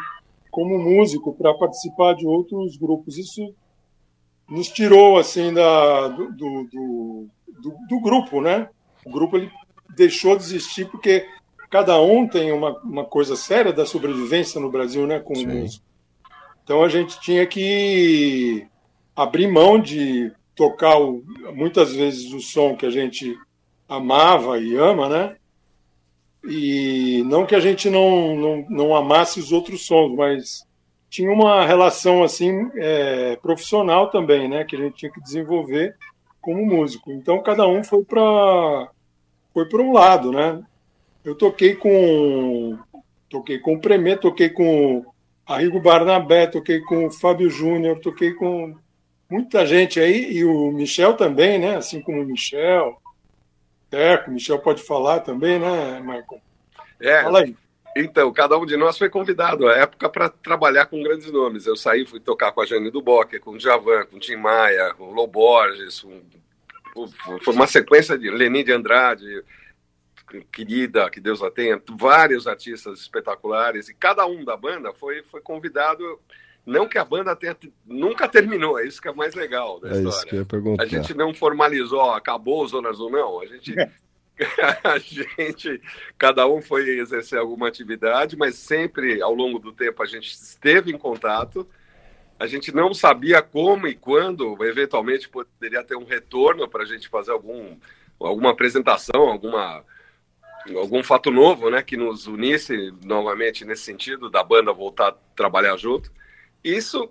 como 0.50 0.78
músico 0.78 1.34
para 1.34 1.52
participar 1.54 2.14
de 2.14 2.26
outros 2.26 2.76
grupos. 2.76 3.18
Isso 3.18 3.54
nos 4.49 4.68
tirou, 4.68 5.18
assim, 5.18 5.52
da, 5.52 6.08
do, 6.08 6.32
do, 6.32 7.28
do, 7.61 7.76
do, 7.88 8.00
grupo, 8.00 8.40
né? 8.40 8.68
O 9.04 9.11
grupo 9.11 9.37
ele 9.37 9.50
deixou 9.94 10.37
de 10.37 10.42
existir 10.44 10.87
porque 10.88 11.26
cada 11.68 12.00
um 12.00 12.26
tem 12.26 12.50
uma, 12.50 12.78
uma 12.80 13.04
coisa 13.04 13.37
séria 13.37 13.72
da 13.72 13.84
sobrevivência 13.84 14.61
no 14.61 14.70
Brasil, 14.70 15.06
né? 15.06 15.20
Como 15.20 15.46
músico. 15.46 15.84
Então 16.64 16.82
a 16.82 16.88
gente 16.88 17.20
tinha 17.20 17.46
que 17.46 18.66
abrir 19.14 19.49
mão 19.49 19.78
de 19.78 20.32
tocar 20.54 20.99
o, 20.99 21.22
muitas 21.54 21.94
vezes 21.94 22.32
o 22.32 22.40
som 22.40 22.76
que 22.76 22.87
a 22.87 22.90
gente 22.90 23.37
amava 23.96 24.58
e 24.58 24.76
ama, 24.76 25.08
né? 25.08 25.37
E 26.44 27.22
não 27.26 27.46
que 27.46 27.54
a 27.54 27.61
gente 27.61 27.88
não, 27.88 28.37
não, 28.37 28.66
não 28.68 28.96
amasse 28.96 29.38
os 29.38 29.52
outros 29.52 29.87
sons, 29.87 30.14
mas 30.16 30.66
tinha 31.08 31.30
uma 31.30 31.64
relação 31.64 32.22
assim 32.22 32.70
é, 32.76 33.37
profissional 33.37 34.11
também, 34.11 34.49
né? 34.49 34.64
Que 34.64 34.76
a 34.76 34.78
gente 34.80 34.96
tinha 34.96 35.12
que 35.12 35.20
desenvolver 35.20 35.94
como 36.40 36.64
músico. 36.64 37.12
Então 37.12 37.42
cada 37.42 37.68
um 37.68 37.84
foi 37.84 38.02
para 38.04 38.88
foi 39.52 39.68
para 39.68 39.82
um 39.82 39.92
lado, 39.92 40.32
né? 40.32 40.62
Eu 41.25 41.34
toquei 41.34 41.76
com 41.76 42.78
toquei 43.28 43.58
com 43.58 43.75
o 43.75 43.80
Premê, 43.80 44.16
toquei 44.16 44.49
com 44.49 45.04
Arrigo 45.46 45.80
Barnabé, 45.80 46.46
toquei 46.46 46.80
com 46.80 47.06
o 47.06 47.11
Fábio 47.11 47.50
Júnior, 47.50 48.00
toquei 48.00 48.32
com 48.32 48.75
muita 49.30 49.66
gente 49.66 50.00
aí 50.00 50.32
e 50.32 50.44
o 50.44 50.72
Michel 50.72 51.14
também, 51.14 51.58
né? 51.58 51.76
Assim 51.76 52.00
como 52.00 52.22
o 52.22 52.25
Michel, 52.25 53.01
Teco, 53.92 54.30
o 54.30 54.32
Michel 54.32 54.58
pode 54.58 54.82
falar 54.82 55.20
também, 55.20 55.58
né, 55.58 56.00
Michael? 56.00 56.40
É. 56.99 57.22
Fala 57.25 57.40
aí. 57.40 57.54
Então, 57.94 58.32
cada 58.32 58.56
um 58.56 58.64
de 58.64 58.75
nós 58.75 58.96
foi 58.96 59.11
convidado 59.11 59.68
à 59.68 59.75
época 59.75 60.08
para 60.08 60.30
trabalhar 60.30 60.87
com 60.87 61.02
grandes 61.02 61.30
nomes. 61.30 61.66
Eu 61.66 61.76
saí, 61.76 62.06
fui 62.06 62.18
tocar 62.18 62.52
com 62.52 62.62
a 62.62 62.64
Jane 62.64 62.90
Duboc, 62.90 63.38
com 63.40 63.50
o 63.50 63.61
Javan, 63.61 64.06
com 64.06 64.16
o 64.16 64.18
Tim 64.18 64.37
Maia, 64.37 64.94
com 64.94 65.04
o 65.04 65.12
Loborges, 65.12 66.00
com... 66.00 66.22
foi 67.42 67.52
uma 67.52 67.66
sequência 67.66 68.16
de 68.16 68.30
Leni 68.30 68.64
de 68.64 68.72
Andrade, 68.72 69.44
querida, 70.50 71.11
que 71.11 71.20
Deus 71.20 71.42
a 71.42 71.50
tenha, 71.50 71.78
vários 71.90 72.46
artistas 72.46 72.99
espetaculares, 72.99 73.90
e 73.90 73.94
cada 73.94 74.25
um 74.25 74.42
da 74.42 74.56
banda 74.56 74.94
foi, 74.94 75.22
foi 75.25 75.42
convidado 75.42 76.18
não 76.64 76.88
que 76.88 76.97
a 76.97 77.04
banda 77.04 77.35
tenha, 77.35 77.57
nunca 77.85 78.28
terminou, 78.28 78.78
é 78.78 78.87
isso 78.87 79.02
que 79.02 79.09
é 79.09 79.12
mais 79.12 79.35
legal 79.35 79.81
da 79.81 79.88
é 79.88 79.92
história. 79.92 80.09
Isso 80.09 80.26
que 80.26 80.35
eu 80.37 80.38
ia 80.40 80.45
perguntar. 80.45 80.83
A 80.85 80.87
gente 80.87 81.12
não 81.12 81.35
formalizou, 81.35 82.12
acabou 82.12 82.62
o 82.62 82.69
Zona 82.69 82.88
Azul, 82.88 83.11
não. 83.11 83.40
A 83.40 83.47
gente, 83.47 83.75
a 84.85 84.99
gente, 84.99 85.81
cada 86.16 86.47
um 86.47 86.62
foi 86.62 86.88
exercer 86.99 87.38
alguma 87.38 87.66
atividade, 87.66 88.37
mas 88.37 88.54
sempre 88.54 89.21
ao 89.21 89.35
longo 89.35 89.59
do 89.59 89.73
tempo 89.73 90.02
a 90.02 90.07
gente 90.07 90.33
esteve 90.33 90.92
em 90.92 90.99
contato. 90.99 91.66
A 92.38 92.47
gente 92.47 92.73
não 92.73 92.95
sabia 92.95 93.42
como 93.42 93.87
e 93.87 93.95
quando, 93.95 94.57
eventualmente, 94.64 95.28
poderia 95.28 95.83
ter 95.83 95.97
um 95.97 96.04
retorno 96.04 96.69
para 96.69 96.83
a 96.83 96.87
gente 96.87 97.09
fazer 97.09 97.33
algum, 97.33 97.76
alguma 98.19 98.50
apresentação, 98.50 99.28
alguma, 99.28 99.85
algum 100.76 101.02
fato 101.02 101.31
novo, 101.31 101.71
né, 101.71 101.83
que 101.83 101.97
nos 101.97 102.26
unisse 102.26 102.92
novamente 103.04 103.64
nesse 103.64 103.83
sentido 103.83 104.31
da 104.31 104.42
banda 104.42 104.73
voltar 104.73 105.09
a 105.09 105.16
trabalhar 105.37 105.76
junto. 105.76 106.11
Isso, 106.64 107.11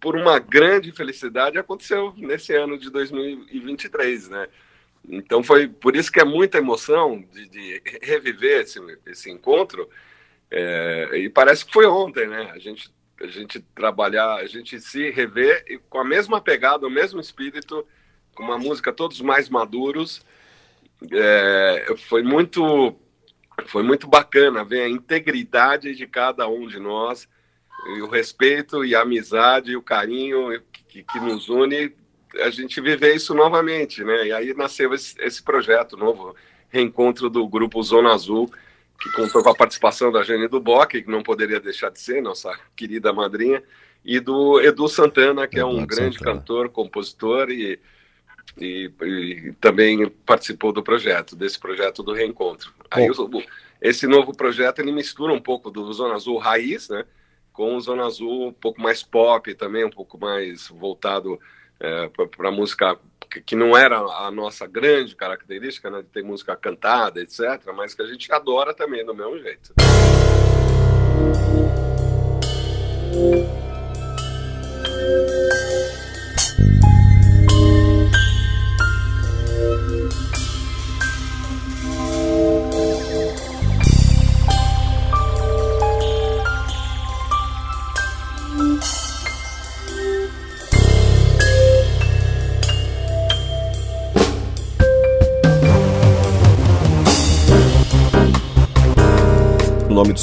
por 0.00 0.16
uma 0.16 0.38
grande 0.38 0.92
felicidade, 0.92 1.58
aconteceu 1.58 2.12
nesse 2.16 2.54
ano 2.54 2.78
de 2.78 2.90
2023, 2.90 4.28
né? 4.28 4.48
Então 5.08 5.42
foi 5.42 5.68
por 5.68 5.96
isso 5.96 6.10
que 6.10 6.20
é 6.20 6.24
muita 6.24 6.58
emoção 6.58 7.24
de, 7.32 7.48
de 7.48 7.82
reviver 8.02 8.62
esse, 8.62 8.80
esse 9.06 9.30
encontro. 9.30 9.88
É, 10.50 11.10
e 11.14 11.28
parece 11.28 11.64
que 11.64 11.72
foi 11.72 11.86
ontem, 11.86 12.26
né? 12.26 12.50
A 12.52 12.58
gente, 12.58 12.92
a 13.20 13.26
gente 13.26 13.60
trabalhar, 13.74 14.36
a 14.36 14.46
gente 14.46 14.80
se 14.80 15.10
rever 15.10 15.64
e 15.68 15.78
com 15.78 15.98
a 15.98 16.04
mesma 16.04 16.40
pegada, 16.40 16.86
o 16.86 16.90
mesmo 16.90 17.20
espírito, 17.20 17.86
com 18.34 18.42
uma 18.42 18.58
música 18.58 18.92
todos 18.92 19.20
mais 19.20 19.48
maduros. 19.48 20.24
É, 21.12 21.94
foi 22.08 22.22
muito 22.22 22.96
foi 23.66 23.82
muito 23.82 24.06
bacana 24.06 24.64
ver 24.64 24.82
a 24.82 24.88
integridade 24.88 25.94
de 25.94 26.06
cada 26.06 26.46
um 26.48 26.66
de 26.68 26.78
nós 26.78 27.28
e 27.86 28.02
o 28.02 28.08
respeito 28.08 28.84
e 28.84 28.94
a 28.94 29.02
amizade 29.02 29.72
e 29.72 29.76
o 29.76 29.82
carinho 29.82 30.60
que, 30.88 31.02
que 31.02 31.20
nos 31.20 31.48
une 31.48 31.92
a 32.40 32.50
gente 32.50 32.80
viver 32.80 33.14
isso 33.14 33.34
novamente, 33.34 34.04
né? 34.04 34.26
E 34.26 34.32
aí 34.32 34.54
nasceu 34.54 34.92
esse, 34.92 35.14
esse 35.20 35.42
projeto 35.42 35.96
novo, 35.96 36.36
reencontro 36.68 37.30
do 37.30 37.46
grupo 37.48 37.82
Zona 37.82 38.12
Azul, 38.12 38.50
que 39.00 39.10
contou 39.12 39.42
com 39.42 39.48
a 39.48 39.54
participação 39.54 40.12
da 40.12 40.22
Jane 40.22 40.48
Duboc, 40.48 40.90
que 40.90 41.10
não 41.10 41.22
poderia 41.22 41.60
deixar 41.60 41.90
de 41.90 42.00
ser, 42.00 42.22
nossa 42.22 42.56
querida 42.76 43.12
madrinha, 43.12 43.62
e 44.04 44.20
do 44.20 44.60
Edu 44.60 44.88
Santana, 44.88 45.46
que 45.46 45.58
é 45.58 45.64
um 45.64 45.86
grande 45.86 46.18
Santana. 46.18 46.38
cantor, 46.38 46.68
compositor 46.68 47.50
e, 47.50 47.78
e, 48.58 48.90
e, 49.02 49.52
também 49.60 50.08
participou 50.26 50.72
do 50.72 50.82
projeto, 50.82 51.34
desse 51.34 51.58
projeto 51.58 52.02
do 52.02 52.12
reencontro. 52.12 52.72
Aí 52.90 53.10
o, 53.10 53.42
esse 53.80 54.06
novo 54.06 54.36
projeto 54.36 54.80
ele 54.80 54.92
mistura 54.92 55.32
um 55.32 55.40
pouco 55.40 55.70
do 55.70 55.92
Zona 55.92 56.14
Azul 56.14 56.36
raiz, 56.36 56.88
né, 56.88 57.04
com 57.58 57.80
Zona 57.80 58.06
Azul 58.06 58.46
um 58.46 58.52
pouco 58.52 58.80
mais 58.80 59.02
pop 59.02 59.52
também, 59.52 59.84
um 59.84 59.90
pouco 59.90 60.16
mais 60.16 60.68
voltado 60.68 61.40
é, 61.80 62.08
para 62.36 62.52
música 62.52 62.96
que 63.44 63.56
não 63.56 63.76
era 63.76 63.98
a 63.98 64.30
nossa 64.30 64.64
grande 64.64 65.16
característica, 65.16 65.90
né, 65.90 66.02
de 66.02 66.08
ter 66.08 66.22
música 66.22 66.54
cantada, 66.54 67.20
etc., 67.20 67.60
mas 67.74 67.94
que 67.94 68.02
a 68.02 68.06
gente 68.06 68.32
adora 68.32 68.72
também 68.72 69.04
do 69.04 69.12
mesmo 69.12 69.40
jeito. 69.40 69.74
nome 74.78 75.37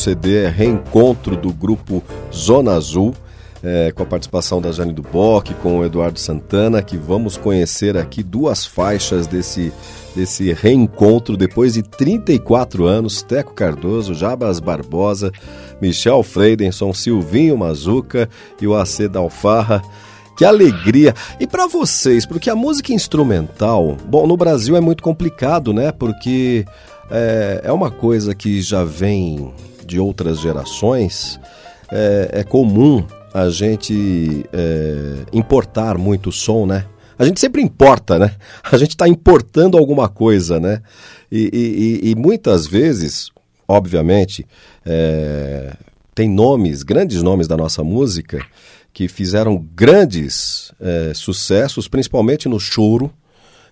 CD 0.05 0.43
é 0.43 0.49
Reencontro 0.49 1.35
do 1.35 1.51
grupo 1.51 2.03
Zona 2.31 2.73
Azul, 2.73 3.11
é, 3.63 3.91
com 3.91 4.03
a 4.03 4.05
participação 4.05 4.61
da 4.61 4.71
Jane 4.71 4.93
Duboc, 4.93 5.51
com 5.63 5.79
o 5.79 5.83
Eduardo 5.83 6.19
Santana, 6.19 6.83
que 6.83 6.95
vamos 6.95 7.37
conhecer 7.37 7.97
aqui 7.97 8.21
duas 8.21 8.67
faixas 8.67 9.25
desse, 9.25 9.73
desse 10.15 10.53
reencontro 10.53 11.35
depois 11.35 11.73
de 11.73 11.81
34 11.81 12.85
anos. 12.85 13.23
Teco 13.23 13.55
Cardoso, 13.55 14.13
Jabas 14.13 14.59
Barbosa, 14.59 15.31
Michel 15.81 16.21
Freidenson, 16.21 16.93
Silvinho 16.93 17.57
Mazuca 17.57 18.29
e 18.61 18.67
o 18.67 18.75
AC 18.75 19.09
da 19.09 19.21
Alfarra. 19.21 19.81
Que 20.37 20.45
alegria! 20.45 21.15
E 21.39 21.47
para 21.47 21.65
vocês, 21.65 22.27
porque 22.27 22.51
a 22.51 22.55
música 22.55 22.93
instrumental, 22.93 23.97
bom, 24.05 24.27
no 24.27 24.37
Brasil 24.37 24.75
é 24.75 24.81
muito 24.81 25.01
complicado, 25.01 25.73
né? 25.73 25.91
Porque 25.91 26.63
é, 27.09 27.61
é 27.63 27.71
uma 27.71 27.89
coisa 27.89 28.35
que 28.35 28.61
já 28.61 28.83
vem 28.83 29.51
de 29.85 29.99
outras 29.99 30.39
gerações. 30.39 31.39
É, 31.91 32.29
é 32.39 32.43
comum 32.43 33.05
a 33.33 33.49
gente 33.49 34.45
é, 34.53 35.25
importar 35.33 35.97
muito 35.97 36.31
som, 36.31 36.65
né? 36.65 36.85
A 37.17 37.25
gente 37.25 37.39
sempre 37.39 37.61
importa, 37.61 38.19
né? 38.19 38.35
A 38.63 38.77
gente 38.77 38.91
está 38.91 39.07
importando 39.07 39.77
alguma 39.77 40.09
coisa, 40.09 40.59
né? 40.59 40.81
E, 41.31 42.01
e, 42.03 42.11
e 42.11 42.15
muitas 42.15 42.67
vezes, 42.67 43.31
obviamente, 43.67 44.45
é, 44.85 45.73
tem 46.13 46.29
nomes, 46.29 46.83
grandes 46.83 47.21
nomes 47.21 47.47
da 47.47 47.57
nossa 47.57 47.83
música, 47.83 48.45
que 48.93 49.09
fizeram 49.09 49.57
grandes 49.75 50.71
é, 50.79 51.11
sucessos, 51.13 51.89
principalmente 51.89 52.47
no 52.47 52.59
choro, 52.59 53.11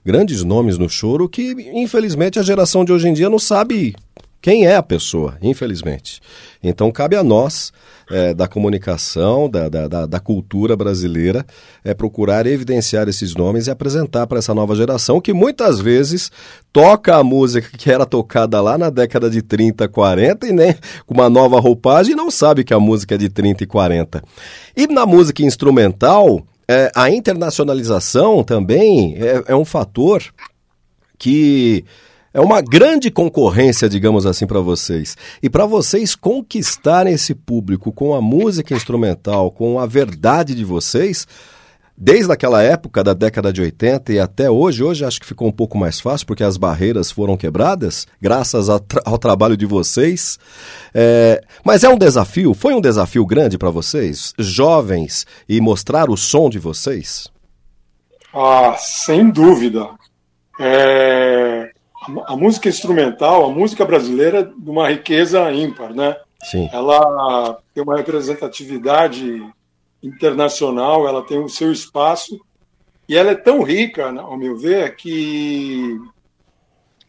grandes 0.05 0.43
nomes 0.43 0.77
no 0.77 0.89
choro 0.89 1.29
que, 1.29 1.51
infelizmente, 1.73 2.37
a 2.37 2.43
geração 2.43 2.83
de 2.83 2.91
hoje 2.91 3.07
em 3.07 3.13
dia 3.13 3.29
não 3.29 3.39
sabe 3.39 3.95
quem 4.43 4.65
é 4.65 4.75
a 4.75 4.83
pessoa, 4.83 5.37
infelizmente. 5.41 6.19
Então, 6.61 6.91
cabe 6.91 7.15
a 7.15 7.23
nós, 7.23 7.71
é, 8.11 8.33
da 8.33 8.45
comunicação, 8.45 9.49
da, 9.49 9.69
da, 9.69 10.05
da, 10.05 10.19
cultura 10.19 10.75
brasileira, 10.75 11.45
é 11.81 11.93
procurar 11.93 12.45
evidenciar 12.45 13.07
esses 13.07 13.33
nomes 13.35 13.67
e 13.67 13.71
apresentar 13.71 14.27
para 14.27 14.39
essa 14.39 14.53
nova 14.53 14.75
geração 14.75 15.21
que 15.21 15.31
muitas 15.31 15.79
vezes 15.79 16.29
toca 16.73 17.15
a 17.15 17.23
música 17.23 17.69
que 17.77 17.89
era 17.89 18.05
tocada 18.05 18.59
lá 18.59 18.77
na 18.77 18.89
década 18.89 19.29
de 19.29 19.41
30, 19.41 19.87
40 19.87 20.45
e 20.45 20.51
nem 20.51 20.75
com 21.05 21.13
uma 21.13 21.29
nova 21.29 21.57
roupagem 21.61 22.11
e 22.11 22.17
não 22.17 22.29
sabe 22.29 22.65
que 22.65 22.73
a 22.73 22.79
música 22.81 23.15
é 23.15 23.17
de 23.17 23.29
30 23.29 23.63
e 23.63 23.67
40. 23.67 24.21
E 24.75 24.87
na 24.87 25.05
música 25.05 25.41
instrumental, 25.41 26.45
é, 26.67 26.91
a 26.93 27.09
internacionalização 27.09 28.43
também 28.43 29.15
é, 29.17 29.53
é 29.53 29.55
um 29.55 29.63
fator 29.63 30.21
que 31.17 31.85
é 32.33 32.41
uma 32.41 32.61
grande 32.61 33.11
concorrência, 33.11 33.87
digamos 33.87 34.25
assim, 34.25 34.47
para 34.47 34.59
vocês. 34.59 35.15
E 35.41 35.49
para 35.49 35.65
vocês 35.65 36.15
conquistarem 36.15 37.13
esse 37.13 37.35
público 37.35 37.91
com 37.91 38.15
a 38.15 38.21
música 38.21 38.73
instrumental, 38.73 39.51
com 39.51 39.79
a 39.79 39.85
verdade 39.85 40.55
de 40.55 40.65
vocês, 40.65 41.27
Desde 41.95 42.31
aquela 42.31 42.63
época, 42.63 43.03
da 43.03 43.13
década 43.13 43.53
de 43.53 43.61
80 43.61 44.13
e 44.13 44.19
até 44.19 44.49
hoje, 44.49 44.83
hoje 44.83 45.05
acho 45.05 45.19
que 45.19 45.27
ficou 45.27 45.47
um 45.47 45.51
pouco 45.51 45.77
mais 45.77 45.99
fácil 45.99 46.25
porque 46.25 46.43
as 46.43 46.57
barreiras 46.57 47.11
foram 47.11 47.37
quebradas, 47.37 48.07
graças 48.19 48.67
ao, 48.67 48.79
tra 48.79 48.99
ao 49.05 49.17
trabalho 49.17 49.55
de 49.55 49.67
vocês. 49.67 50.39
É, 50.91 51.39
mas 51.63 51.83
é 51.83 51.89
um 51.89 51.97
desafio, 51.97 52.55
foi 52.55 52.73
um 52.73 52.81
desafio 52.81 53.23
grande 53.27 53.59
para 53.59 53.69
vocês, 53.69 54.33
jovens, 54.39 55.27
e 55.47 55.61
mostrar 55.61 56.09
o 56.09 56.17
som 56.17 56.49
de 56.49 56.57
vocês? 56.57 57.31
Ah, 58.33 58.75
sem 58.79 59.29
dúvida. 59.29 59.87
É, 60.59 61.72
a, 62.25 62.35
música 62.35 62.69
instrumental, 62.69 63.45
a 63.45 63.49
música 63.49 63.85
brasileira, 63.85 64.39
é 64.39 64.43
de 64.43 64.69
uma 64.69 64.89
riqueza 64.89 65.51
ímpar, 65.51 65.93
né? 65.93 66.15
Sim. 66.43 66.69
Ela 66.71 67.57
tem 67.73 67.83
uma 67.83 67.97
representatividade 67.97 69.41
internacional, 70.01 71.07
ela 71.07 71.23
tem 71.25 71.39
o 71.39 71.49
seu 71.49 71.71
espaço 71.71 72.39
e 73.07 73.15
ela 73.15 73.31
é 73.31 73.35
tão 73.35 73.63
rica, 73.63 74.09
ao 74.19 74.37
meu 74.37 74.57
ver, 74.57 74.95
que 74.95 75.97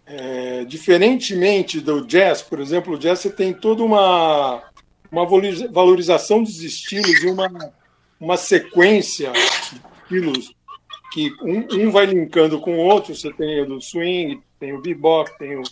é, 0.06 0.64
diferentemente 0.64 1.80
do 1.80 2.06
jazz, 2.06 2.42
por 2.42 2.60
exemplo, 2.60 2.94
o 2.94 2.98
jazz 2.98 3.20
você 3.20 3.30
tem 3.30 3.52
toda 3.52 3.82
uma, 3.82 4.62
uma 5.10 5.26
valorização 5.72 6.42
dos 6.42 6.62
estilos 6.62 7.22
e 7.22 7.26
uma, 7.26 7.72
uma 8.20 8.36
sequência 8.36 9.32
de 9.32 9.80
estilos 10.02 10.54
que 11.14 11.32
um, 11.40 11.86
um 11.86 11.90
vai 11.92 12.06
linkando 12.06 12.60
com 12.60 12.74
o 12.74 12.80
outro. 12.80 13.14
Você 13.14 13.32
tem 13.32 13.62
o 13.62 13.66
do 13.66 13.80
swing, 13.80 14.42
tem 14.58 14.72
o 14.72 14.82
bebop, 14.82 15.30
tem 15.38 15.56
o 15.56 15.62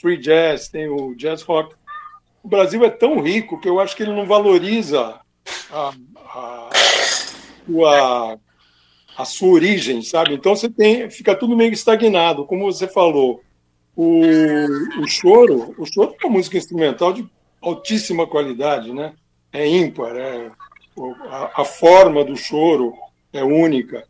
free 0.00 0.16
jazz, 0.16 0.68
tem 0.68 0.88
o 0.88 1.12
jazz 1.16 1.42
rock. 1.42 1.74
O 2.40 2.48
Brasil 2.48 2.84
é 2.84 2.90
tão 2.90 3.20
rico 3.20 3.60
que 3.60 3.68
eu 3.68 3.80
acho 3.80 3.96
que 3.96 4.04
ele 4.04 4.14
não 4.14 4.26
valoriza 4.26 5.18
a, 5.72 5.92
a, 6.16 6.70
sua, 7.66 8.38
a 9.18 9.24
sua 9.24 9.48
origem, 9.48 10.02
sabe? 10.02 10.34
Então 10.34 10.54
você 10.54 10.70
tem, 10.70 11.10
fica 11.10 11.34
tudo 11.34 11.56
meio 11.56 11.72
estagnado, 11.72 12.46
como 12.46 12.72
você 12.72 12.86
falou. 12.86 13.42
O, 13.96 14.22
o 15.00 15.06
choro, 15.08 15.74
o 15.76 15.84
choro 15.84 16.14
é 16.22 16.26
uma 16.26 16.34
música 16.34 16.56
instrumental 16.56 17.12
de 17.12 17.28
altíssima 17.60 18.26
qualidade, 18.26 18.92
né? 18.92 19.14
É 19.52 19.66
ímpar, 19.66 20.16
é, 20.16 20.50
a, 21.28 21.62
a 21.62 21.64
forma 21.64 22.24
do 22.24 22.36
choro 22.36 22.94
é 23.32 23.42
única 23.42 24.06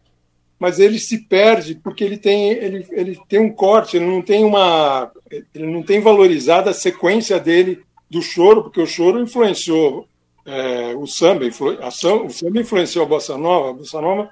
mas 0.63 0.79
ele 0.79 1.01
se 1.01 1.19
perde 1.19 1.75
porque 1.75 2.05
ele 2.05 2.17
tem, 2.17 2.51
ele, 2.53 2.87
ele 2.93 3.21
tem 3.29 3.41
um 3.41 3.53
corte, 3.53 3.97
ele 3.97 4.07
não 4.07 4.23
tem 4.23 4.45
uma. 4.45 5.11
ele 5.53 5.67
não 5.67 5.83
tem 5.83 6.01
valorizado 6.01 6.71
a 6.71 6.73
sequência 6.73 7.41
dele 7.41 7.83
do 8.09 8.23
choro, 8.23 8.63
porque 8.63 8.81
o 8.81 8.87
choro 8.87 9.21
influenciou 9.21 10.07
é, 10.47 10.95
o 10.95 11.05
samba, 11.05 11.47
a, 11.81 11.89
o 11.89 12.31
samba 12.31 12.61
influenciou 12.61 13.05
a 13.05 13.09
bossa 13.09 13.37
nova, 13.37 13.71
a 13.71 13.73
bossa 13.73 14.01
nova, 14.01 14.31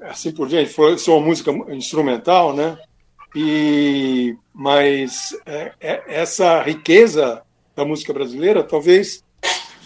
assim 0.00 0.32
por 0.32 0.48
diante, 0.48 0.72
influenciou 0.72 1.20
a 1.20 1.22
música 1.22 1.52
instrumental, 1.72 2.52
né? 2.52 2.76
E, 3.32 4.34
mas 4.52 5.28
é, 5.46 5.74
é, 5.80 6.02
essa 6.08 6.60
riqueza 6.60 7.40
da 7.76 7.84
música 7.84 8.12
brasileira 8.12 8.64
talvez 8.64 9.22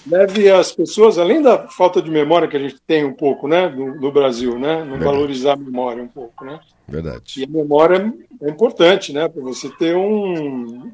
leve 0.06 0.50
as 0.50 0.72
pessoas, 0.72 1.18
além 1.18 1.42
da 1.42 1.68
falta 1.68 2.00
de 2.00 2.10
memória 2.10 2.48
que 2.48 2.56
a 2.56 2.60
gente 2.60 2.76
tem 2.86 3.04
um 3.04 3.14
pouco, 3.14 3.48
né, 3.48 3.68
no, 3.68 3.94
no 4.00 4.12
Brasil, 4.12 4.58
né, 4.58 4.84
não 4.84 4.98
valorizar 4.98 5.52
a 5.52 5.56
memória 5.56 6.02
um 6.02 6.08
pouco, 6.08 6.44
né, 6.44 6.60
Verdade. 6.88 7.40
E 7.40 7.44
a 7.44 7.48
memória 7.48 8.14
é 8.40 8.48
importante, 8.48 9.12
né? 9.12 9.28
Para 9.28 9.42
você 9.42 9.68
ter 9.70 9.96
um, 9.96 10.92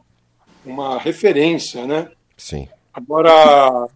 uma 0.64 0.98
referência, 0.98 1.87
né? 1.87 2.11
Sim. 2.37 2.66
Agora, 2.94 3.88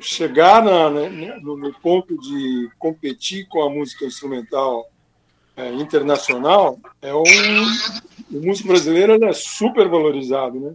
chegar 0.00 0.62
na, 0.62 0.90
né, 0.90 1.38
no, 1.40 1.72
ponto 1.80 2.18
de 2.18 2.70
competir 2.78 3.46
com 3.48 3.62
a 3.62 3.70
música 3.70 4.04
instrumental 4.04 4.90
é, 5.56 5.72
internacional, 5.72 6.78
é 7.00 7.14
um, 7.14 7.22
o 8.30 8.46
músico 8.46 8.68
brasileiro 8.68 9.24
é 9.24 9.32
super 9.32 9.88
valorizado, 9.88 10.60
né? 10.60 10.74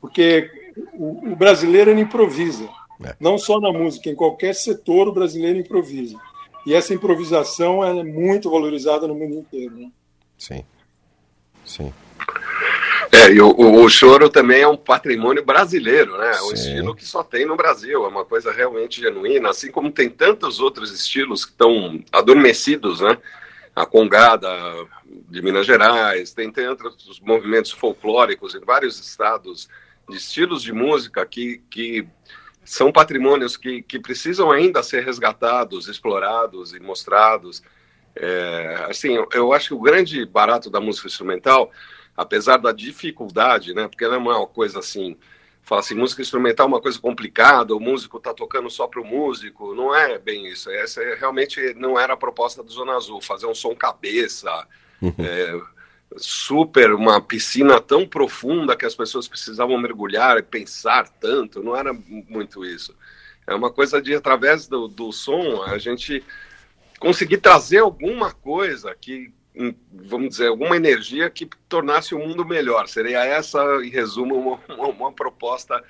Porque 0.00 0.48
o, 0.94 1.32
o 1.32 1.36
brasileiro 1.36 1.98
improvisa. 1.98 2.68
É. 3.04 3.16
Não 3.20 3.38
só 3.38 3.60
na 3.60 3.72
música, 3.72 4.08
em 4.08 4.14
qualquer 4.14 4.54
setor 4.54 5.08
o 5.08 5.12
brasileiro 5.12 5.58
improvisa. 5.58 6.18
E 6.66 6.74
essa 6.74 6.94
improvisação 6.94 7.84
é 7.84 8.04
muito 8.04 8.50
valorizada 8.50 9.06
no 9.06 9.14
mundo 9.14 9.36
inteiro. 9.36 9.76
Né? 9.76 9.90
Sim. 10.38 10.64
Sim. 11.64 11.92
É, 13.10 13.30
e 13.30 13.40
o, 13.40 13.50
o, 13.50 13.84
o, 13.84 13.88
choro 13.90 14.30
também 14.30 14.62
é 14.62 14.68
um 14.68 14.76
patrimônio 14.76 15.44
brasileiro, 15.44 16.16
né? 16.16 16.32
É 16.34 16.42
um 16.42 16.52
estilo 16.52 16.94
que 16.94 17.04
só 17.04 17.22
tem 17.22 17.44
no 17.44 17.56
Brasil, 17.56 18.04
é 18.04 18.08
uma 18.08 18.24
coisa 18.24 18.50
realmente 18.50 19.02
genuína, 19.02 19.50
assim 19.50 19.70
como 19.70 19.92
tem 19.92 20.08
tantos 20.08 20.60
outros 20.60 20.90
estilos 20.90 21.44
que 21.44 21.50
estão 21.50 22.02
adormecidos, 22.10 23.00
né? 23.00 23.18
A 23.76 23.84
congada 23.84 24.48
de 25.28 25.42
Minas 25.42 25.66
Gerais, 25.66 26.32
tem, 26.32 26.50
tem 26.50 26.66
outros 26.68 27.20
movimentos 27.20 27.70
folclóricos 27.70 28.54
em 28.54 28.60
vários 28.60 28.98
estados 28.98 29.68
de 30.08 30.16
estilos 30.16 30.62
de 30.62 30.72
música 30.72 31.24
que, 31.26 31.62
que 31.70 32.06
são 32.64 32.92
patrimônios 32.92 33.56
que, 33.56 33.82
que 33.82 33.98
precisam 33.98 34.50
ainda 34.50 34.82
ser 34.82 35.04
resgatados, 35.04 35.88
explorados 35.88 36.72
e 36.72 36.80
mostrados. 36.80 37.62
É, 38.14 38.86
assim, 38.88 39.16
eu 39.32 39.52
acho 39.52 39.68
que 39.68 39.74
o 39.74 39.80
grande 39.80 40.24
barato 40.24 40.70
da 40.70 40.80
música 40.80 41.08
instrumental, 41.08 41.70
apesar 42.16 42.58
da 42.58 42.72
dificuldade, 42.72 43.74
né, 43.74 43.88
porque 43.88 44.04
ela 44.04 44.14
é 44.14 44.18
uma 44.18 44.46
coisa 44.46 44.78
assim, 44.78 45.16
fala 45.62 45.80
assim, 45.80 45.94
música 45.94 46.22
instrumental 46.22 46.66
é 46.66 46.68
uma 46.68 46.80
coisa 46.80 47.00
complicada, 47.00 47.74
o 47.74 47.80
músico 47.80 48.18
está 48.18 48.34
tocando 48.34 48.70
só 48.70 48.86
para 48.86 49.00
o 49.00 49.04
músico, 49.04 49.74
não 49.74 49.94
é 49.94 50.18
bem 50.18 50.46
isso. 50.46 50.70
Essa 50.70 51.02
realmente 51.16 51.74
não 51.74 51.98
era 51.98 52.14
a 52.14 52.16
proposta 52.16 52.62
do 52.62 52.70
Zona 52.70 52.96
Azul, 52.96 53.20
fazer 53.20 53.46
um 53.46 53.54
som 53.54 53.74
cabeça, 53.74 54.66
uhum. 55.00 55.14
é, 55.18 55.60
super, 56.16 56.92
uma 56.92 57.20
piscina 57.20 57.80
tão 57.80 58.06
profunda 58.06 58.76
que 58.76 58.86
as 58.86 58.94
pessoas 58.94 59.28
precisavam 59.28 59.78
mergulhar 59.78 60.38
e 60.38 60.42
pensar 60.42 61.08
tanto, 61.08 61.62
não 61.62 61.76
era 61.76 61.92
muito 61.92 62.64
isso. 62.64 62.94
É 63.46 63.54
uma 63.54 63.70
coisa 63.70 64.00
de, 64.00 64.14
através 64.14 64.66
do, 64.66 64.88
do 64.88 65.12
som, 65.12 65.62
a 65.62 65.78
gente 65.78 66.24
conseguir 66.98 67.38
trazer 67.38 67.78
alguma 67.78 68.32
coisa 68.32 68.94
que, 68.94 69.32
vamos 69.92 70.30
dizer, 70.30 70.46
alguma 70.46 70.76
energia 70.76 71.28
que 71.28 71.48
tornasse 71.68 72.14
o 72.14 72.18
mundo 72.18 72.44
melhor. 72.44 72.86
Seria 72.86 73.24
essa, 73.24 73.60
em 73.82 73.88
resumo, 73.88 74.36
uma, 74.36 74.60
uma, 74.76 74.88
uma 74.88 75.12
proposta. 75.12 75.82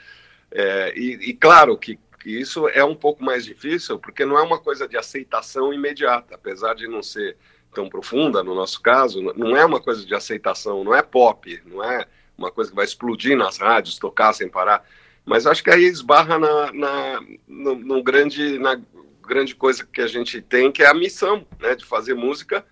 É, 0.51 0.93
e, 0.97 1.31
e, 1.31 1.35
claro 1.35 1.77
que, 1.77 1.99
isso 2.25 2.69
é 2.69 2.85
um 2.85 2.95
pouco 2.95 3.23
mais 3.23 3.45
difícil, 3.45 3.99
porque 3.99 4.25
não 4.25 4.39
é 4.39 4.43
uma 4.43 4.59
coisa 4.59 4.87
de 4.87 4.97
aceitação 4.97 5.75
imediata, 5.75 6.37
apesar 6.37 6.75
de 6.75 6.87
não 6.87 7.03
ser 7.03 7.37
tão 7.73 7.89
profunda, 7.89 8.43
no 8.43 8.55
nosso 8.55 8.81
caso, 8.81 9.21
não 9.37 9.57
é 9.57 9.65
uma 9.65 9.81
coisa 9.81 10.05
de 10.05 10.15
aceitação, 10.15 10.85
não 10.85 10.95
é 10.95 11.03
pop, 11.03 11.61
não 11.67 11.83
é 11.83 12.07
uma 12.37 12.51
coisa 12.51 12.71
que 12.71 12.77
vai 12.77 12.85
explodir 12.85 13.37
nas 13.37 13.59
rádios, 13.59 13.99
tocar 13.99 14.33
sem 14.33 14.49
parar. 14.49 14.85
Mas 15.25 15.47
acho 15.47 15.63
que 15.63 15.71
aí 15.71 15.85
esbarra 15.85 16.39
na, 16.39 16.73
na, 16.73 17.21
no, 17.47 17.75
no 17.75 18.03
grande, 18.03 18.59
na 18.59 18.81
grande 19.27 19.55
coisa 19.55 19.87
que 19.87 20.01
a 20.01 20.07
gente 20.07 20.41
tem, 20.41 20.71
que 20.73 20.83
é 20.83 20.89
a 20.89 20.95
missão 20.95 21.47
né, 21.61 21.75
de 21.75 21.85
fazer 21.85 22.15
música. 22.15 22.65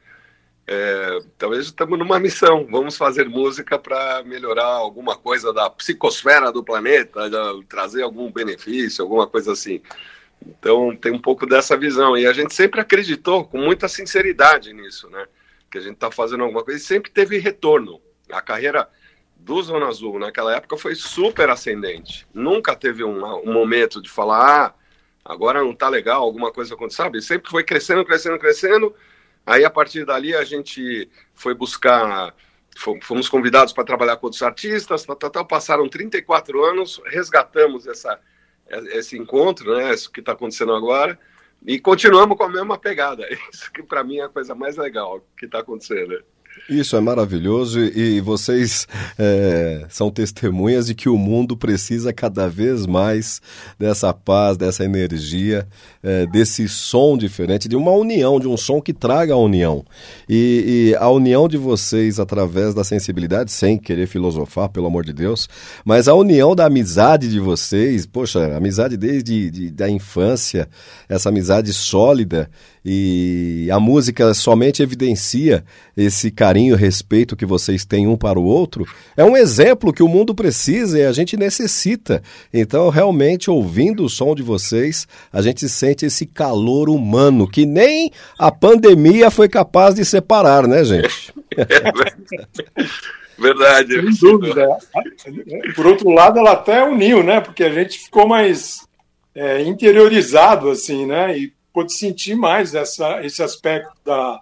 É, 0.66 1.18
talvez 1.38 1.66
estamos 1.66 1.98
numa 1.98 2.20
missão, 2.20 2.66
vamos 2.70 2.96
fazer 2.96 3.28
música 3.28 3.78
para 3.78 4.22
melhorar 4.24 4.66
alguma 4.66 5.16
coisa 5.16 5.52
da 5.52 5.68
psicosfera 5.70 6.52
do 6.52 6.62
planeta, 6.62 7.22
trazer 7.68 8.02
algum 8.02 8.30
benefício, 8.30 9.02
alguma 9.02 9.26
coisa 9.26 9.52
assim. 9.52 9.80
Então 10.46 10.96
tem 10.96 11.12
um 11.12 11.18
pouco 11.18 11.46
dessa 11.46 11.76
visão. 11.76 12.16
E 12.16 12.26
a 12.26 12.32
gente 12.32 12.54
sempre 12.54 12.80
acreditou 12.80 13.44
com 13.44 13.58
muita 13.58 13.88
sinceridade 13.88 14.72
nisso, 14.72 15.08
né? 15.10 15.26
Que 15.70 15.78
a 15.78 15.80
gente 15.80 15.94
está 15.94 16.10
fazendo 16.10 16.44
alguma 16.44 16.64
coisa 16.64 16.78
e 16.78 16.82
sempre 16.82 17.10
teve 17.10 17.38
retorno. 17.38 18.00
A 18.30 18.40
carreira 18.40 18.88
do 19.36 19.62
Zona 19.62 19.86
Azul 19.86 20.18
naquela 20.18 20.54
época 20.54 20.76
foi 20.76 20.94
super 20.94 21.48
ascendente. 21.50 22.26
Nunca 22.32 22.76
teve 22.76 23.02
um, 23.04 23.24
um 23.24 23.52
momento 23.52 24.00
de 24.00 24.10
falar, 24.10 24.66
ah, 24.66 24.74
agora 25.24 25.62
não 25.62 25.74
tá 25.74 25.88
legal, 25.88 26.22
alguma 26.22 26.52
coisa 26.52 26.74
aconteceu, 26.74 27.04
sabe? 27.04 27.22
Sempre 27.22 27.50
foi 27.50 27.64
crescendo, 27.64 28.04
crescendo, 28.04 28.38
crescendo. 28.38 28.94
Aí 29.46 29.64
a 29.64 29.70
partir 29.70 30.04
dali 30.04 30.34
a 30.34 30.44
gente 30.44 31.08
foi 31.34 31.54
buscar, 31.54 32.34
fomos 33.02 33.28
convidados 33.28 33.72
para 33.72 33.84
trabalhar 33.84 34.16
com 34.16 34.26
outros 34.26 34.42
artistas, 34.42 35.04
tal, 35.04 35.16
tal, 35.16 35.30
tal, 35.30 35.46
passaram 35.46 35.88
34 35.88 36.62
anos, 36.64 37.00
resgatamos 37.06 37.86
essa 37.86 38.20
esse 38.92 39.18
encontro, 39.18 39.76
né, 39.76 39.92
isso 39.92 40.10
que 40.10 40.20
está 40.20 40.32
acontecendo 40.32 40.72
agora, 40.72 41.18
e 41.66 41.78
continuamos 41.78 42.36
com 42.36 42.44
a 42.44 42.48
mesma 42.48 42.78
pegada. 42.78 43.26
Isso 43.52 43.70
que 43.70 43.82
para 43.82 44.02
mim 44.02 44.18
é 44.18 44.24
a 44.24 44.28
coisa 44.28 44.54
mais 44.54 44.76
legal 44.76 45.22
que 45.36 45.44
está 45.44 45.58
acontecendo. 45.58 46.22
Isso 46.68 46.96
é 46.96 47.00
maravilhoso 47.00 47.80
e 47.80 48.20
vocês 48.20 48.86
é, 49.18 49.84
são 49.88 50.10
testemunhas 50.10 50.86
de 50.86 50.94
que 50.94 51.08
o 51.08 51.16
mundo 51.16 51.56
precisa 51.56 52.12
cada 52.12 52.48
vez 52.48 52.86
mais 52.86 53.40
dessa 53.78 54.12
paz, 54.12 54.56
dessa 54.56 54.84
energia, 54.84 55.66
é, 56.02 56.26
desse 56.26 56.68
som 56.68 57.16
diferente, 57.16 57.68
de 57.68 57.76
uma 57.76 57.90
união, 57.92 58.38
de 58.38 58.46
um 58.46 58.56
som 58.56 58.80
que 58.80 58.92
traga 58.92 59.34
a 59.34 59.36
união. 59.36 59.84
E, 60.28 60.92
e, 60.92 60.96
a 60.96 61.08
união 61.08 61.48
de 61.48 61.56
vocês 61.56 62.20
através 62.20 62.74
da 62.74 62.84
sensibilidade, 62.84 63.50
sem 63.50 63.78
querer 63.78 64.06
filosofar, 64.06 64.68
pelo 64.68 64.86
amor 64.86 65.04
de 65.04 65.12
Deus, 65.12 65.48
mas 65.84 66.08
a 66.08 66.14
união 66.14 66.54
da 66.54 66.66
amizade 66.66 67.28
de 67.28 67.40
vocês, 67.40 68.06
poxa, 68.06 68.56
amizade 68.56 68.96
desde 68.96 69.50
de, 69.50 69.70
da 69.70 69.88
infância, 69.88 70.68
essa 71.08 71.28
amizade 71.28 71.72
sólida 71.72 72.50
e 72.84 73.68
a 73.70 73.78
música 73.78 74.32
somente 74.32 74.82
evidencia 74.82 75.64
esse 75.96 76.30
carinho, 76.30 76.76
respeito 76.76 77.36
que 77.36 77.44
vocês 77.44 77.84
têm 77.84 78.06
um 78.06 78.16
para 78.16 78.38
o 78.38 78.44
outro. 78.44 78.86
É 79.16 79.24
um 79.24 79.36
exemplo 79.36 79.92
que 79.92 80.02
o 80.02 80.08
mundo 80.08 80.34
precisa 80.34 80.98
e 80.98 81.04
a 81.04 81.12
gente 81.12 81.36
necessita. 81.36 82.22
Então, 82.52 82.88
realmente, 82.88 83.50
ouvindo 83.50 84.04
o 84.04 84.08
som 84.08 84.34
de 84.34 84.42
vocês, 84.42 85.06
a 85.32 85.42
gente 85.42 85.68
sente 85.68 86.06
esse 86.06 86.24
calor 86.24 86.88
humano 86.88 87.46
que 87.46 87.66
nem 87.66 88.10
a 88.38 88.50
pandemia 88.50 89.30
foi 89.30 89.48
capaz 89.48 89.94
de 89.94 90.04
separar, 90.04 90.66
né, 90.66 90.82
gente? 90.84 91.34
verdade. 93.38 94.16
Sem 94.16 94.30
dúvida. 94.30 94.68
Por 95.74 95.86
outro 95.86 96.10
lado, 96.10 96.38
ela 96.38 96.52
até 96.52 96.82
uniu, 96.84 97.22
né? 97.22 97.40
Porque 97.40 97.64
a 97.64 97.72
gente 97.72 97.98
ficou 97.98 98.26
mais 98.28 98.86
é, 99.34 99.62
interiorizado, 99.62 100.70
assim, 100.70 101.06
né? 101.06 101.36
E 101.36 101.52
pôde 101.72 101.92
sentir 101.92 102.34
mais 102.34 102.74
essa, 102.74 103.24
esse 103.24 103.42
aspecto 103.42 103.92
da, 104.04 104.40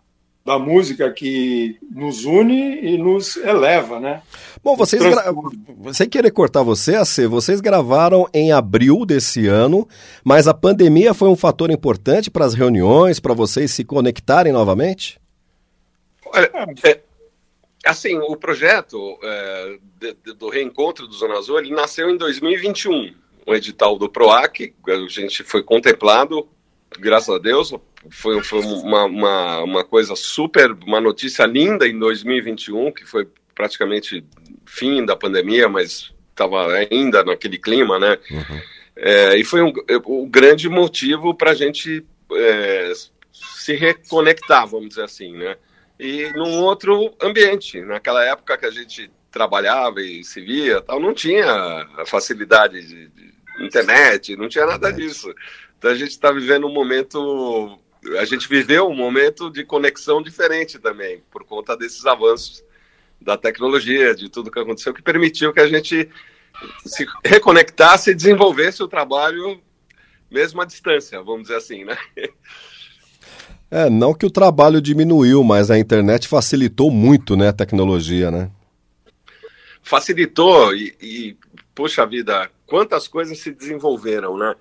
da 0.49 0.59
música 0.59 1.11
que 1.13 1.77
nos 1.95 2.25
une 2.25 2.81
e 2.81 2.97
nos 2.97 3.37
eleva, 3.37 4.01
né? 4.01 4.23
Bom, 4.65 4.75
vocês 4.75 5.03
gra... 5.03 5.25
sem 5.93 6.09
querer 6.09 6.31
cortar 6.31 6.63
você, 6.63 6.95
AC, 6.97 7.27
vocês 7.27 7.61
gravaram 7.61 8.27
em 8.33 8.51
abril 8.51 9.05
desse 9.05 9.47
ano, 9.47 9.87
mas 10.25 10.49
a 10.49 10.55
pandemia 10.55 11.13
foi 11.13 11.29
um 11.29 11.37
fator 11.37 11.71
importante 11.71 12.31
para 12.31 12.47
as 12.47 12.55
reuniões, 12.55 13.21
para 13.21 13.35
vocês 13.35 13.71
se 13.71 13.85
conectarem 13.85 14.53
novamente? 14.53 15.21
Olha, 16.25 16.51
é, 16.83 17.01
assim, 17.85 18.17
o 18.17 18.35
projeto 18.35 19.19
é, 19.23 19.79
de, 20.01 20.17
de, 20.25 20.33
do 20.33 20.49
reencontro 20.49 21.07
do 21.07 21.15
Zona 21.15 21.37
Azul, 21.37 21.59
ele 21.59 21.71
nasceu 21.75 22.09
em 22.11 22.17
2021. 22.17 23.15
O 23.47 23.55
edital 23.55 23.99
do 23.99 24.09
PROAC, 24.09 24.75
a 24.87 25.09
gente 25.09 25.43
foi 25.43 25.63
contemplado 25.63 26.49
graças 26.99 27.35
a 27.35 27.39
Deus, 27.39 27.73
foi, 28.11 28.43
foi 28.43 28.61
uma, 28.61 29.05
uma, 29.05 29.59
uma, 29.63 29.85
coisa 29.85 30.15
super, 30.17 30.73
uma 30.87 31.01
notícia 31.01 31.45
linda 31.47 31.87
em 31.87 31.99
2021, 31.99 32.93
que 32.93 33.05
foi 33.05 33.29
praticamente 33.55 34.25
fim 34.65 35.05
da 35.05 35.17
pandemia, 35.17 35.69
mas 35.69 36.13
estava 36.31 36.73
ainda 36.73 37.25
naquele 37.25 37.59
clima, 37.59 37.99
né? 37.99 38.19
Uhum. 38.31 38.61
É, 38.97 39.37
e 39.37 39.45
foi 39.45 39.63
um, 39.63 39.73
o 40.05 40.27
grande 40.27 40.69
motivo 40.69 41.35
para 41.35 41.53
a 41.53 41.55
gente 41.55 42.05
é, 42.33 42.93
se 43.33 43.75
reconectar, 43.75 44.67
vamos 44.67 44.91
dizer 44.91 45.05
assim, 45.05 45.33
né? 45.37 45.57
E 45.99 46.31
num 46.35 46.63
outro 46.63 47.15
ambiente, 47.21 47.81
naquela 47.81 48.25
época 48.25 48.57
que 48.57 48.67
a 48.67 48.71
gente 48.71 49.11
trabalhava 49.31 50.01
e 50.01 50.25
se 50.25 50.41
via, 50.41 50.81
tal, 50.81 51.01
não 51.01 51.13
tinha 51.13 51.45
a 51.97 52.07
facilidade 52.07 52.81
de, 52.87 53.09
de 53.09 53.35
internet, 53.61 54.37
não 54.37 54.49
tinha 54.49 54.67
nada 54.67 54.93
disso. 54.93 55.33
Então 55.79 55.91
a 55.91 55.95
gente 55.95 56.11
está 56.11 56.33
vivendo 56.33 56.67
um 56.67 56.73
momento, 56.73 57.79
a 58.19 58.25
gente 58.25 58.49
viveu 58.49 58.89
um 58.89 58.97
momento 58.97 59.51
de 59.51 59.65
conexão 59.65 60.21
diferente 60.21 60.79
também, 60.79 61.23
por 61.31 61.45
conta 61.45 61.77
desses 61.77 62.05
avanços 62.05 62.65
da 63.21 63.37
tecnologia, 63.37 64.15
de 64.15 64.29
tudo 64.29 64.51
que 64.51 64.59
aconteceu, 64.59 64.93
que 64.93 65.03
permitiu 65.03 65.53
que 65.53 65.61
a 65.61 65.69
gente 65.69 66.09
se 66.85 67.07
reconectasse 67.25 68.11
e 68.11 68.15
desenvolvesse 68.15 68.83
o 68.83 68.89
trabalho 68.89 69.61
mesmo 70.31 70.61
à 70.61 70.65
distância, 70.65 71.23
vamos 71.23 71.43
dizer 71.43 71.57
assim, 71.57 71.85
né? 71.85 71.97
É, 73.71 73.91
não 73.91 74.15
que 74.15 74.25
o 74.25 74.31
trabalho 74.31 74.81
diminuiu, 74.81 75.45
mas 75.45 75.71
a 75.71 75.79
internet 75.79 76.27
facilitou 76.27 76.91
muito, 76.91 77.37
né, 77.37 77.49
a 77.49 77.53
tecnologia, 77.53 78.31
né? 78.31 78.51
Facilitou 79.83 80.75
e, 80.75 80.95
e 81.01 81.37
puxa 81.75 82.07
vida, 82.07 82.51
quantas 82.67 83.07
coisas 83.07 83.39
se 83.39 83.51
desenvolveram, 83.53 84.37
né? 84.39 84.55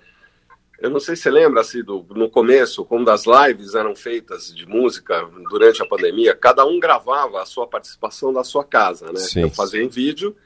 Eu 0.80 0.90
não 0.90 1.00
sei 1.00 1.16
se 1.16 1.22
você 1.22 1.30
lembra, 1.30 1.60
assim, 1.60 1.82
do, 1.82 2.06
no 2.10 2.30
começo, 2.30 2.84
quando 2.84 3.10
as 3.10 3.24
lives 3.26 3.74
eram 3.74 3.96
feitas 3.96 4.54
de 4.54 4.64
música 4.64 5.28
durante 5.50 5.82
a 5.82 5.86
pandemia, 5.86 6.36
cada 6.36 6.64
um 6.64 6.78
gravava 6.78 7.42
a 7.42 7.46
sua 7.46 7.66
participação 7.66 8.32
da 8.32 8.44
sua 8.44 8.62
casa, 8.62 9.06
né? 9.06 9.18
Sim. 9.18 9.42
Eu 9.42 9.50
fazia 9.50 9.82
em 9.82 9.88
vídeo, 9.88 10.36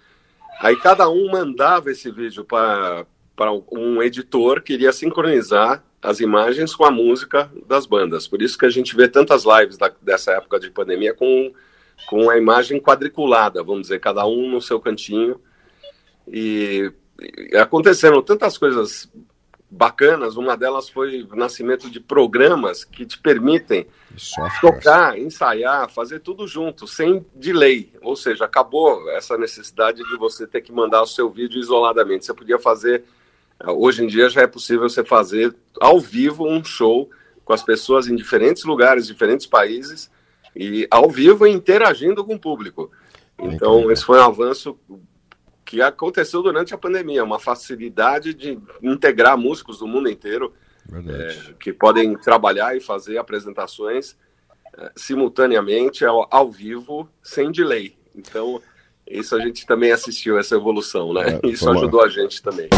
aí 0.59 0.75
cada 0.77 1.09
um 1.11 1.31
mandava 1.31 1.91
esse 1.91 2.11
vídeo 2.11 2.45
para 2.47 3.07
um 3.71 4.03
editor 4.03 4.63
que 4.63 4.73
iria 4.73 4.91
sincronizar 4.91 5.85
as 6.01 6.19
imagens 6.19 6.75
com 6.75 6.87
a 6.87 6.91
música 6.91 7.51
das 7.67 7.85
bandas. 7.85 8.27
Por 8.27 8.41
isso 8.41 8.57
que 8.57 8.65
a 8.65 8.71
gente 8.71 8.97
vê 8.97 9.09
tantas 9.09 9.45
lives 9.45 9.77
da, 9.77 9.93
dessa 10.01 10.33
época 10.33 10.59
de 10.59 10.71
pandemia 10.71 11.13
com, 11.13 11.53
com 12.09 12.31
a 12.31 12.39
imagem 12.39 12.81
quadriculada, 12.81 13.63
vamos 13.63 13.83
dizer, 13.83 14.01
cada 14.01 14.27
um 14.27 14.51
no 14.51 14.63
seu 14.63 14.81
cantinho. 14.81 15.39
E, 16.27 16.91
e 17.21 17.57
aconteceram 17.57 18.23
tantas 18.23 18.57
coisas 18.57 19.11
bacanas. 19.73 20.37
Uma 20.37 20.55
delas 20.55 20.91
foi 20.91 21.23
o 21.23 21.35
nascimento 21.35 21.91
de 21.91 21.99
programas 21.99 22.85
que 22.85 23.07
te 23.07 23.19
permitem 23.19 23.87
tocar, 24.61 25.19
ensaiar, 25.19 25.89
fazer 25.89 26.21
tudo 26.21 26.47
junto, 26.47 26.87
sem 26.87 27.25
delay. 27.35 27.91
Ou 28.03 28.15
seja, 28.15 28.45
acabou 28.45 29.11
essa 29.11 29.39
necessidade 29.39 30.03
de 30.05 30.17
você 30.19 30.47
ter 30.47 30.61
que 30.61 30.71
mandar 30.71 31.03
o 31.03 31.07
seu 31.07 31.31
vídeo 31.31 31.59
isoladamente. 31.59 32.27
Você 32.27 32.35
podia 32.35 32.59
fazer. 32.59 33.05
Hoje 33.65 34.05
em 34.05 34.07
dia 34.07 34.29
já 34.29 34.43
é 34.43 34.47
possível 34.47 34.89
você 34.89 35.03
fazer 35.03 35.55
ao 35.81 35.99
vivo 35.99 36.47
um 36.47 36.63
show 36.63 37.09
com 37.45 37.53
as 37.53 37.63
pessoas 37.63 38.07
em 38.09 38.15
diferentes 38.15 38.65
lugares, 38.65 39.07
diferentes 39.07 39.47
países, 39.47 40.11
e 40.55 40.87
ao 40.91 41.09
vivo 41.09 41.47
interagindo 41.47 42.25
com 42.25 42.35
o 42.35 42.39
público. 42.39 42.91
Então, 43.39 43.91
esse 43.91 44.05
foi 44.05 44.19
um 44.19 44.23
avanço 44.23 44.79
que 45.73 45.81
aconteceu 45.81 46.43
durante 46.43 46.75
a 46.75 46.79
pandemia, 46.79 47.25
uma 47.25 47.39
facilidade 47.39 48.35
de 48.35 48.59
integrar 48.83 49.39
músicos 49.39 49.79
do 49.79 49.87
mundo 49.87 50.11
inteiro 50.11 50.53
é, 51.09 51.55
que 51.59 51.73
podem 51.73 52.15
trabalhar 52.15 52.77
e 52.77 52.81
fazer 52.81 53.17
apresentações 53.17 54.15
é, 54.77 54.93
simultaneamente 54.95 56.05
ao, 56.05 56.29
ao, 56.31 56.51
vivo, 56.51 57.09
sem 57.23 57.51
delay. 57.51 57.97
Então, 58.15 58.61
isso 59.09 59.35
a 59.35 59.41
gente 59.41 59.65
também 59.65 59.93
assistiu, 59.93 60.39
essa 60.39 60.57
evolução, 60.57 61.15
né? 61.15 61.41
É, 61.43 61.49
isso 61.49 61.71
ajudou 61.71 62.05
a 62.05 62.09
gente 62.09 62.43
também. 62.43 62.69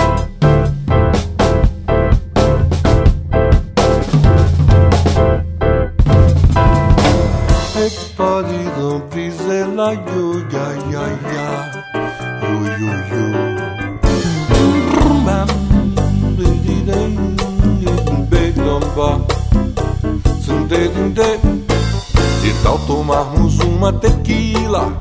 E 22.42 22.52
tal 22.64 22.78
tomarmos 22.80 23.60
uma 23.60 23.92
tequila 23.92 24.92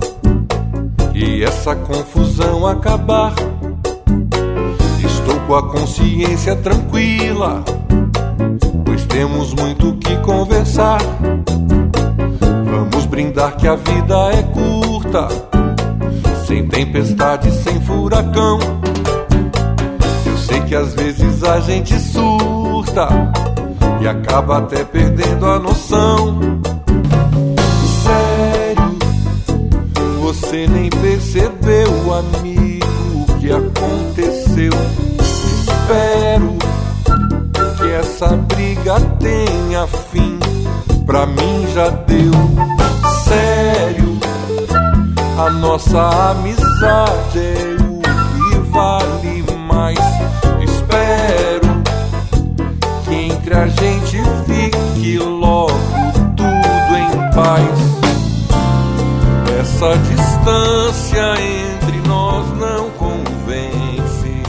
e 1.16 1.44
essa 1.44 1.76
confusão 1.76 2.68
acabar. 2.68 3.34
Estou 5.04 5.40
com 5.48 5.56
a 5.56 5.68
consciência 5.72 6.56
tranquila, 6.56 7.64
pois 8.86 9.04
temos 9.06 9.52
muito 9.56 9.94
que 9.94 10.16
conversar. 10.18 11.02
Vamos 12.66 13.08
brindar 13.08 13.58
que 13.58 13.68
a 13.68 13.76
vida 13.76 14.30
é 14.32 14.44
curta, 14.44 15.28
sem 16.54 16.68
tempestade, 16.68 17.52
sem 17.64 17.82
furacão. 17.82 18.60
Eu 20.24 20.38
sei 20.38 20.62
que 20.62 20.76
às 20.76 20.94
vezes 20.94 21.44
a 21.44 21.60
gente 21.60 22.00
surta 22.00 23.08
e 24.00 24.08
acaba 24.08 24.60
até 24.60 24.84
perdendo 24.84 25.48
a 25.48 25.58
noção. 25.58 26.40
Sério, 28.04 28.98
você 30.22 30.68
nem 30.68 30.92
percebeu, 30.92 32.14
amigo, 32.14 32.86
o 33.28 33.40
que 33.40 33.52
aconteceu. 33.52 34.74
Espero 35.20 36.54
que 37.78 37.92
essa 37.94 38.28
briga 38.28 39.00
tenha 39.20 39.88
fim. 39.88 40.38
Pra 41.04 41.26
mim 41.26 41.66
já 41.74 41.90
deu. 41.90 42.32
Sério, 43.26 43.73
a 45.38 45.50
nossa 45.50 46.32
amizade 46.32 47.40
é 47.40 47.76
o 47.82 48.52
que 48.52 48.70
vale 48.70 49.44
mais. 49.68 49.98
Espero 50.62 51.84
entre 53.12 53.54
a 53.56 53.68
gente 53.68 54.18
fique 54.46 55.18
logo 55.18 55.74
tudo 56.36 56.98
em 56.98 57.34
paz. 57.34 57.80
Essa 59.60 59.98
distância 59.98 61.34
entre 61.42 62.08
nós 62.08 62.46
não 62.58 62.90
convence. 62.92 64.44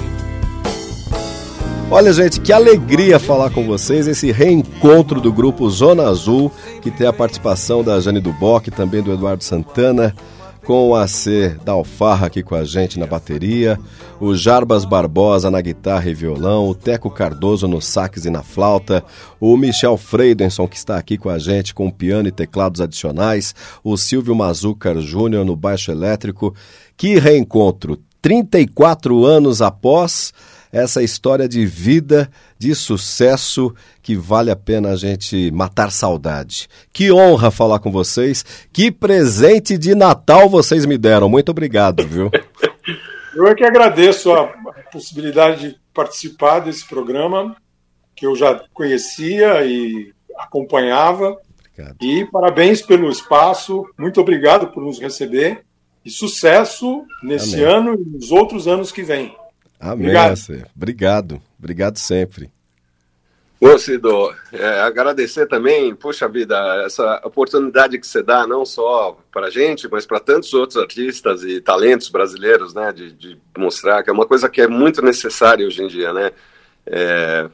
Olha, 1.90 2.12
gente, 2.12 2.40
que 2.40 2.52
alegria 2.52 3.18
falar 3.18 3.50
com 3.50 3.64
vocês. 3.64 4.06
Esse 4.06 4.32
reencontro 4.32 5.20
do 5.20 5.32
grupo 5.32 5.68
Zona 5.70 6.08
Azul, 6.08 6.50
que 6.82 6.90
tem 6.90 7.06
a 7.06 7.12
participação 7.12 7.82
da 7.82 8.00
Jane 8.00 8.20
Duboc, 8.20 8.68
também 8.70 9.02
do 9.02 9.12
Eduardo 9.12 9.44
Santana 9.44 10.14
com 10.64 10.88
o 10.88 10.96
AC 10.96 11.58
da 11.62 11.72
Alfarra 11.72 12.26
aqui 12.26 12.42
com 12.42 12.54
a 12.54 12.64
gente 12.64 12.98
na 12.98 13.06
bateria, 13.06 13.78
o 14.18 14.34
Jarbas 14.34 14.86
Barbosa 14.86 15.50
na 15.50 15.60
guitarra 15.60 16.08
e 16.08 16.14
violão, 16.14 16.68
o 16.68 16.74
Teco 16.74 17.10
Cardoso 17.10 17.68
no 17.68 17.82
sax 17.82 18.24
e 18.24 18.30
na 18.30 18.42
flauta, 18.42 19.04
o 19.38 19.56
Michel 19.58 19.98
Freidenson 19.98 20.66
que 20.66 20.76
está 20.76 20.96
aqui 20.96 21.18
com 21.18 21.28
a 21.28 21.38
gente 21.38 21.74
com 21.74 21.90
piano 21.90 22.28
e 22.28 22.32
teclados 22.32 22.80
adicionais, 22.80 23.54
o 23.84 23.96
Silvio 23.98 24.34
Mazucar 24.34 24.98
Júnior 25.00 25.44
no 25.44 25.54
baixo 25.54 25.90
elétrico. 25.90 26.54
Que 26.96 27.18
reencontro! 27.18 27.98
34 28.22 29.26
anos 29.26 29.60
após 29.60 30.32
essa 30.74 31.04
história 31.04 31.48
de 31.48 31.64
vida, 31.64 32.28
de 32.58 32.74
sucesso 32.74 33.72
que 34.02 34.16
vale 34.16 34.50
a 34.50 34.56
pena 34.56 34.90
a 34.90 34.96
gente 34.96 35.48
matar 35.52 35.92
saudade. 35.92 36.68
Que 36.92 37.12
honra 37.12 37.52
falar 37.52 37.78
com 37.78 37.92
vocês. 37.92 38.44
Que 38.72 38.90
presente 38.90 39.78
de 39.78 39.94
Natal 39.94 40.48
vocês 40.48 40.84
me 40.84 40.98
deram. 40.98 41.28
Muito 41.28 41.50
obrigado, 41.50 42.04
viu? 42.04 42.28
Eu 43.36 43.46
é 43.46 43.54
que 43.54 43.64
agradeço 43.64 44.32
a 44.32 44.46
possibilidade 44.92 45.68
de 45.68 45.76
participar 45.92 46.60
desse 46.60 46.86
programa 46.86 47.56
que 48.14 48.26
eu 48.26 48.36
já 48.36 48.64
conhecia 48.72 49.64
e 49.64 50.12
acompanhava. 50.38 51.36
Obrigado. 51.72 51.96
E 52.00 52.24
parabéns 52.30 52.80
pelo 52.80 53.10
espaço. 53.10 53.84
Muito 53.98 54.20
obrigado 54.20 54.68
por 54.68 54.84
nos 54.84 55.00
receber. 55.00 55.64
E 56.04 56.10
sucesso 56.10 57.04
nesse 57.24 57.56
Amém. 57.56 57.66
ano 57.66 57.94
e 57.94 58.04
nos 58.04 58.30
outros 58.30 58.68
anos 58.68 58.92
que 58.92 59.02
vêm. 59.02 59.34
Amém. 59.84 60.06
Obrigado. 60.06 60.66
Obrigado. 60.74 61.42
Obrigado 61.58 61.98
sempre. 61.98 62.50
Ô, 63.60 63.78
Cido, 63.78 64.34
é, 64.52 64.80
agradecer 64.80 65.46
também, 65.46 65.94
puxa 65.94 66.28
vida, 66.28 66.82
essa 66.84 67.20
oportunidade 67.24 67.98
que 67.98 68.06
você 68.06 68.22
dá, 68.22 68.46
não 68.46 68.64
só 68.64 69.18
para 69.32 69.46
a 69.46 69.50
gente, 69.50 69.88
mas 69.88 70.04
para 70.04 70.20
tantos 70.20 70.52
outros 70.52 70.76
artistas 70.76 71.42
e 71.44 71.60
talentos 71.60 72.08
brasileiros, 72.08 72.74
né, 72.74 72.92
de, 72.92 73.12
de, 73.12 73.38
mostrar 73.56 74.02
que 74.02 74.10
é 74.10 74.12
uma 74.12 74.26
coisa 74.26 74.50
que 74.50 74.60
é 74.60 74.66
muito 74.66 75.00
necessária 75.00 75.66
hoje 75.66 75.82
em 75.82 75.86
dia, 75.86 76.12
né. 76.12 76.32
É, 76.86 77.48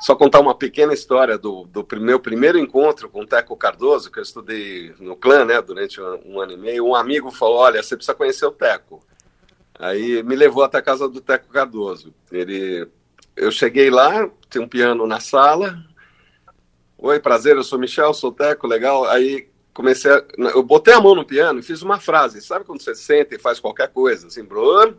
só 0.00 0.14
contar 0.14 0.40
uma 0.40 0.54
pequena 0.54 0.94
história 0.94 1.36
do, 1.36 1.66
do 1.66 1.86
meu 2.00 2.18
primeiro 2.18 2.58
encontro 2.58 3.10
com 3.10 3.20
o 3.20 3.26
Teco 3.26 3.54
Cardoso, 3.54 4.10
que 4.10 4.18
eu 4.18 4.22
estudei 4.22 4.94
no 4.98 5.14
clã, 5.14 5.44
né, 5.44 5.60
durante 5.60 6.00
um, 6.00 6.20
um 6.24 6.40
ano 6.40 6.52
e 6.52 6.56
meio. 6.56 6.86
Um 6.86 6.94
amigo 6.94 7.30
falou: 7.30 7.58
Olha, 7.58 7.82
você 7.82 7.96
precisa 7.96 8.14
conhecer 8.14 8.46
o 8.46 8.50
Teco. 8.50 9.04
Aí 9.80 10.22
me 10.22 10.36
levou 10.36 10.62
até 10.62 10.76
a 10.76 10.82
casa 10.82 11.08
do 11.08 11.22
Teco 11.22 11.48
Cardoso. 11.48 12.12
Ele, 12.30 12.86
eu 13.34 13.50
cheguei 13.50 13.88
lá, 13.88 14.28
tem 14.50 14.60
um 14.60 14.68
piano 14.68 15.06
na 15.06 15.20
sala. 15.20 15.82
Oi, 16.98 17.18
prazer, 17.18 17.56
eu 17.56 17.64
sou 17.64 17.78
Michel, 17.78 18.12
sou 18.12 18.30
Teco, 18.30 18.66
legal. 18.66 19.06
Aí 19.06 19.48
comecei, 19.72 20.12
a, 20.12 20.22
eu 20.54 20.62
botei 20.62 20.92
a 20.92 21.00
mão 21.00 21.14
no 21.14 21.24
piano 21.24 21.60
e 21.60 21.62
fiz 21.62 21.80
uma 21.80 21.98
frase. 21.98 22.42
Sabe 22.42 22.66
quando 22.66 22.82
você 22.82 22.94
senta 22.94 23.34
e 23.34 23.38
faz 23.38 23.58
qualquer 23.58 23.88
coisa, 23.88 24.26
assim, 24.26 24.44
Bruno? 24.44 24.98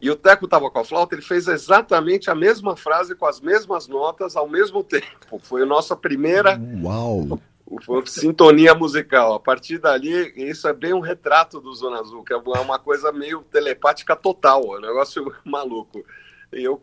E 0.00 0.10
o 0.10 0.16
Teco 0.16 0.46
estava 0.46 0.68
com 0.68 0.80
a 0.80 0.84
flauta, 0.84 1.14
ele 1.14 1.22
fez 1.22 1.46
exatamente 1.46 2.28
a 2.28 2.34
mesma 2.34 2.76
frase 2.76 3.14
com 3.14 3.26
as 3.26 3.40
mesmas 3.40 3.86
notas 3.86 4.34
ao 4.34 4.48
mesmo 4.48 4.82
tempo. 4.82 5.38
Foi 5.42 5.62
a 5.62 5.66
nossa 5.66 5.96
primeira 5.96 6.60
Uau 6.82 7.40
sintonia 8.06 8.74
musical. 8.74 9.34
A 9.34 9.40
partir 9.40 9.78
dali, 9.78 10.32
isso 10.36 10.66
é 10.68 10.72
bem 10.72 10.92
um 10.92 11.00
retrato 11.00 11.60
do 11.60 11.74
Zona 11.74 12.00
Azul, 12.00 12.24
que 12.24 12.32
é 12.32 12.36
uma 12.36 12.78
coisa 12.78 13.12
meio 13.12 13.42
telepática 13.42 14.16
total, 14.16 14.62
é 14.74 14.78
um 14.78 14.82
negócio 14.82 15.32
maluco. 15.44 16.04
E 16.52 16.64
eu 16.64 16.82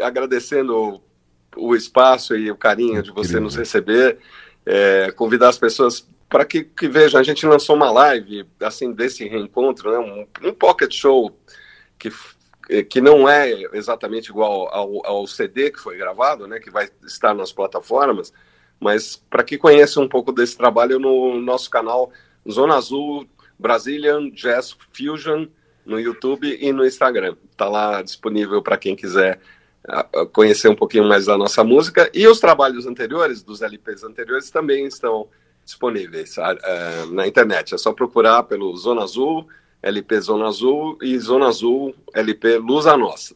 agradecendo 0.00 1.00
o 1.56 1.74
espaço 1.74 2.36
e 2.36 2.50
o 2.50 2.56
carinho 2.56 3.02
de 3.02 3.10
você 3.10 3.40
nos 3.40 3.56
receber. 3.56 4.18
é, 4.64 5.10
convidar 5.12 5.48
as 5.48 5.58
pessoas 5.58 6.06
para 6.28 6.44
que, 6.44 6.62
que, 6.62 6.88
vejam. 6.88 7.20
A 7.20 7.24
gente 7.24 7.44
lançou 7.46 7.74
uma 7.74 7.90
live 7.90 8.46
assim 8.60 8.92
desse 8.92 9.26
reencontro, 9.26 9.90
né, 9.90 9.98
um, 9.98 10.48
um 10.48 10.54
pocket 10.54 10.94
show 10.94 11.36
que 11.98 12.10
que 12.88 13.00
não 13.00 13.28
é 13.28 13.50
exatamente 13.72 14.30
igual 14.30 14.72
ao, 14.72 15.04
ao, 15.04 15.26
CD 15.26 15.72
que 15.72 15.80
foi 15.80 15.96
gravado, 15.96 16.46
né, 16.46 16.60
que 16.60 16.70
vai 16.70 16.88
estar 17.04 17.34
nas 17.34 17.50
plataformas, 17.50 18.32
mas 18.80 19.22
para 19.28 19.44
que 19.44 19.58
conheça 19.58 20.00
um 20.00 20.08
pouco 20.08 20.32
desse 20.32 20.56
trabalho 20.56 20.98
no 20.98 21.38
nosso 21.40 21.68
canal 21.68 22.10
Zona 22.50 22.76
Azul 22.76 23.26
Brazilian 23.58 24.30
Jazz 24.30 24.74
Fusion 24.92 25.46
no 25.84 26.00
YouTube 26.00 26.58
e 26.60 26.72
no 26.72 26.86
Instagram. 26.86 27.36
Está 27.52 27.68
lá 27.68 28.00
disponível 28.02 28.62
para 28.62 28.78
quem 28.78 28.96
quiser 28.96 29.38
conhecer 30.32 30.68
um 30.68 30.74
pouquinho 30.74 31.04
mais 31.04 31.26
da 31.26 31.36
nossa 31.36 31.64
música. 31.64 32.10
E 32.14 32.26
os 32.26 32.40
trabalhos 32.40 32.86
anteriores, 32.86 33.42
dos 33.42 33.62
LPs 33.62 34.04
anteriores, 34.04 34.50
também 34.50 34.86
estão 34.86 35.28
disponíveis 35.64 36.36
uh, 36.36 37.12
na 37.12 37.26
internet. 37.26 37.74
É 37.74 37.78
só 37.78 37.92
procurar 37.92 38.42
pelo 38.44 38.74
Zona 38.76 39.02
Azul, 39.02 39.46
LP 39.82 40.20
Zona 40.20 40.48
Azul 40.48 40.98
e 41.00 41.18
Zona 41.18 41.48
Azul 41.48 41.94
LP 42.14 42.58
Luz 42.58 42.86
a 42.86 42.96
Nossa. 42.96 43.34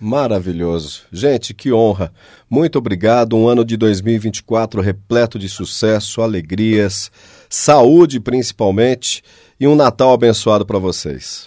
Maravilhoso. 0.00 1.02
Gente, 1.12 1.52
que 1.52 1.70
honra. 1.70 2.10
Muito 2.48 2.78
obrigado. 2.78 3.36
Um 3.36 3.46
ano 3.46 3.62
de 3.62 3.76
2024 3.76 4.80
repleto 4.80 5.38
de 5.38 5.46
sucesso, 5.46 6.22
alegrias, 6.22 7.12
saúde 7.50 8.18
principalmente 8.18 9.22
e 9.60 9.68
um 9.68 9.76
Natal 9.76 10.12
abençoado 10.12 10.64
para 10.64 10.78
vocês. 10.78 11.46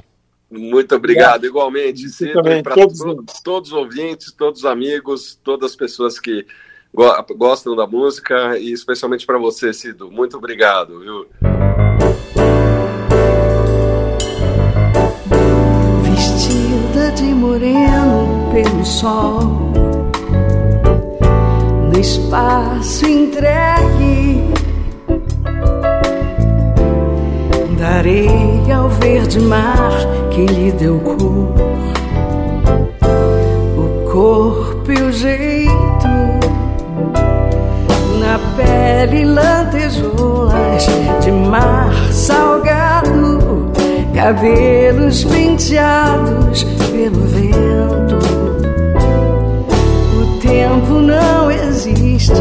Muito 0.51 0.93
obrigado, 0.95 1.47
igualmente. 1.47 2.03
Para 2.61 2.75
todos, 2.75 2.99
todos 3.43 3.71
os 3.71 3.77
ouvintes, 3.77 4.31
todos 4.31 4.59
os 4.59 4.65
amigos, 4.65 5.39
todas 5.43 5.71
as 5.71 5.75
pessoas 5.75 6.19
que 6.19 6.45
go 6.93 7.09
gostam 7.35 7.75
da 7.75 7.87
música 7.87 8.59
e 8.59 8.71
especialmente 8.71 9.25
para 9.25 9.39
você, 9.39 9.73
Cido. 9.73 10.11
Muito 10.11 10.37
obrigado, 10.37 10.99
viu? 10.99 11.25
Vestida 16.03 17.11
de 17.13 17.33
moreno 17.33 18.32
pelo 18.53 18.85
sol, 18.85 19.71
no 21.91 21.99
espaço 21.99 23.03
entregue 23.07 24.53
da 27.79 27.87
areia 27.97 28.77
ao 28.77 28.89
verde 28.89 29.39
mar 29.39 29.91
que 30.29 30.45
lhe 30.45 30.71
deu 30.73 30.99
cor, 30.99 31.55
o 33.75 34.11
corpo 34.11 34.91
e 34.91 35.01
o 35.01 35.11
jeito, 35.11 36.07
na 38.19 38.39
pele 38.55 39.25
lantejoulas 39.25 40.85
de 41.23 41.31
mar 41.31 41.91
salgado, 42.11 43.71
cabelos 44.13 45.23
penteados 45.23 46.63
pelo 46.91 47.19
vento. 47.25 48.12
Tempo 50.53 50.99
não 50.99 51.49
existe 51.49 52.39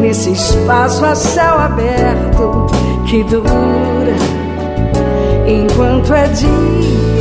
nesse 0.00 0.32
espaço 0.32 1.04
a 1.04 1.14
céu 1.14 1.58
aberto 1.60 2.66
que 3.08 3.22
dura 3.22 4.16
enquanto 5.46 6.12
é 6.12 6.26
dia. 6.26 7.11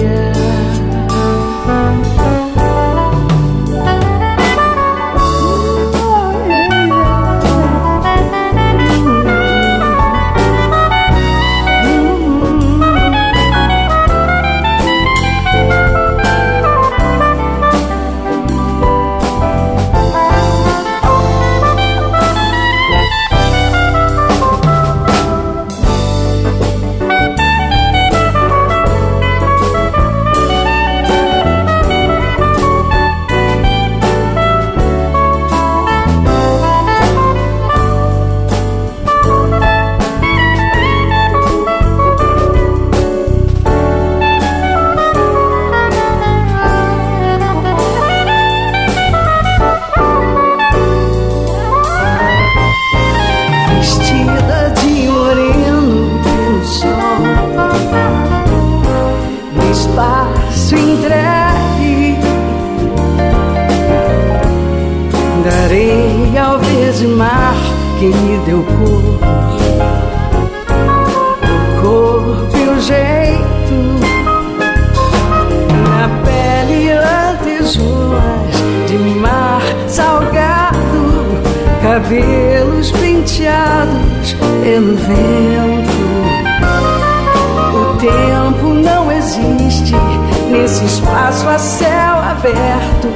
esse 90.72 90.86
espaço 90.86 91.50
a 91.50 91.60
céu 91.60 92.16
aberto 92.16 93.10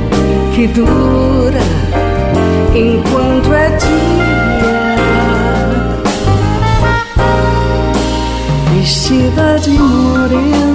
que 0.54 0.68
dura 0.68 1.62
enquanto 2.76 3.54
é 3.54 3.70
dia. 3.78 4.96
Vestida 8.74 9.58
de 9.60 9.70
morena. 9.70 10.75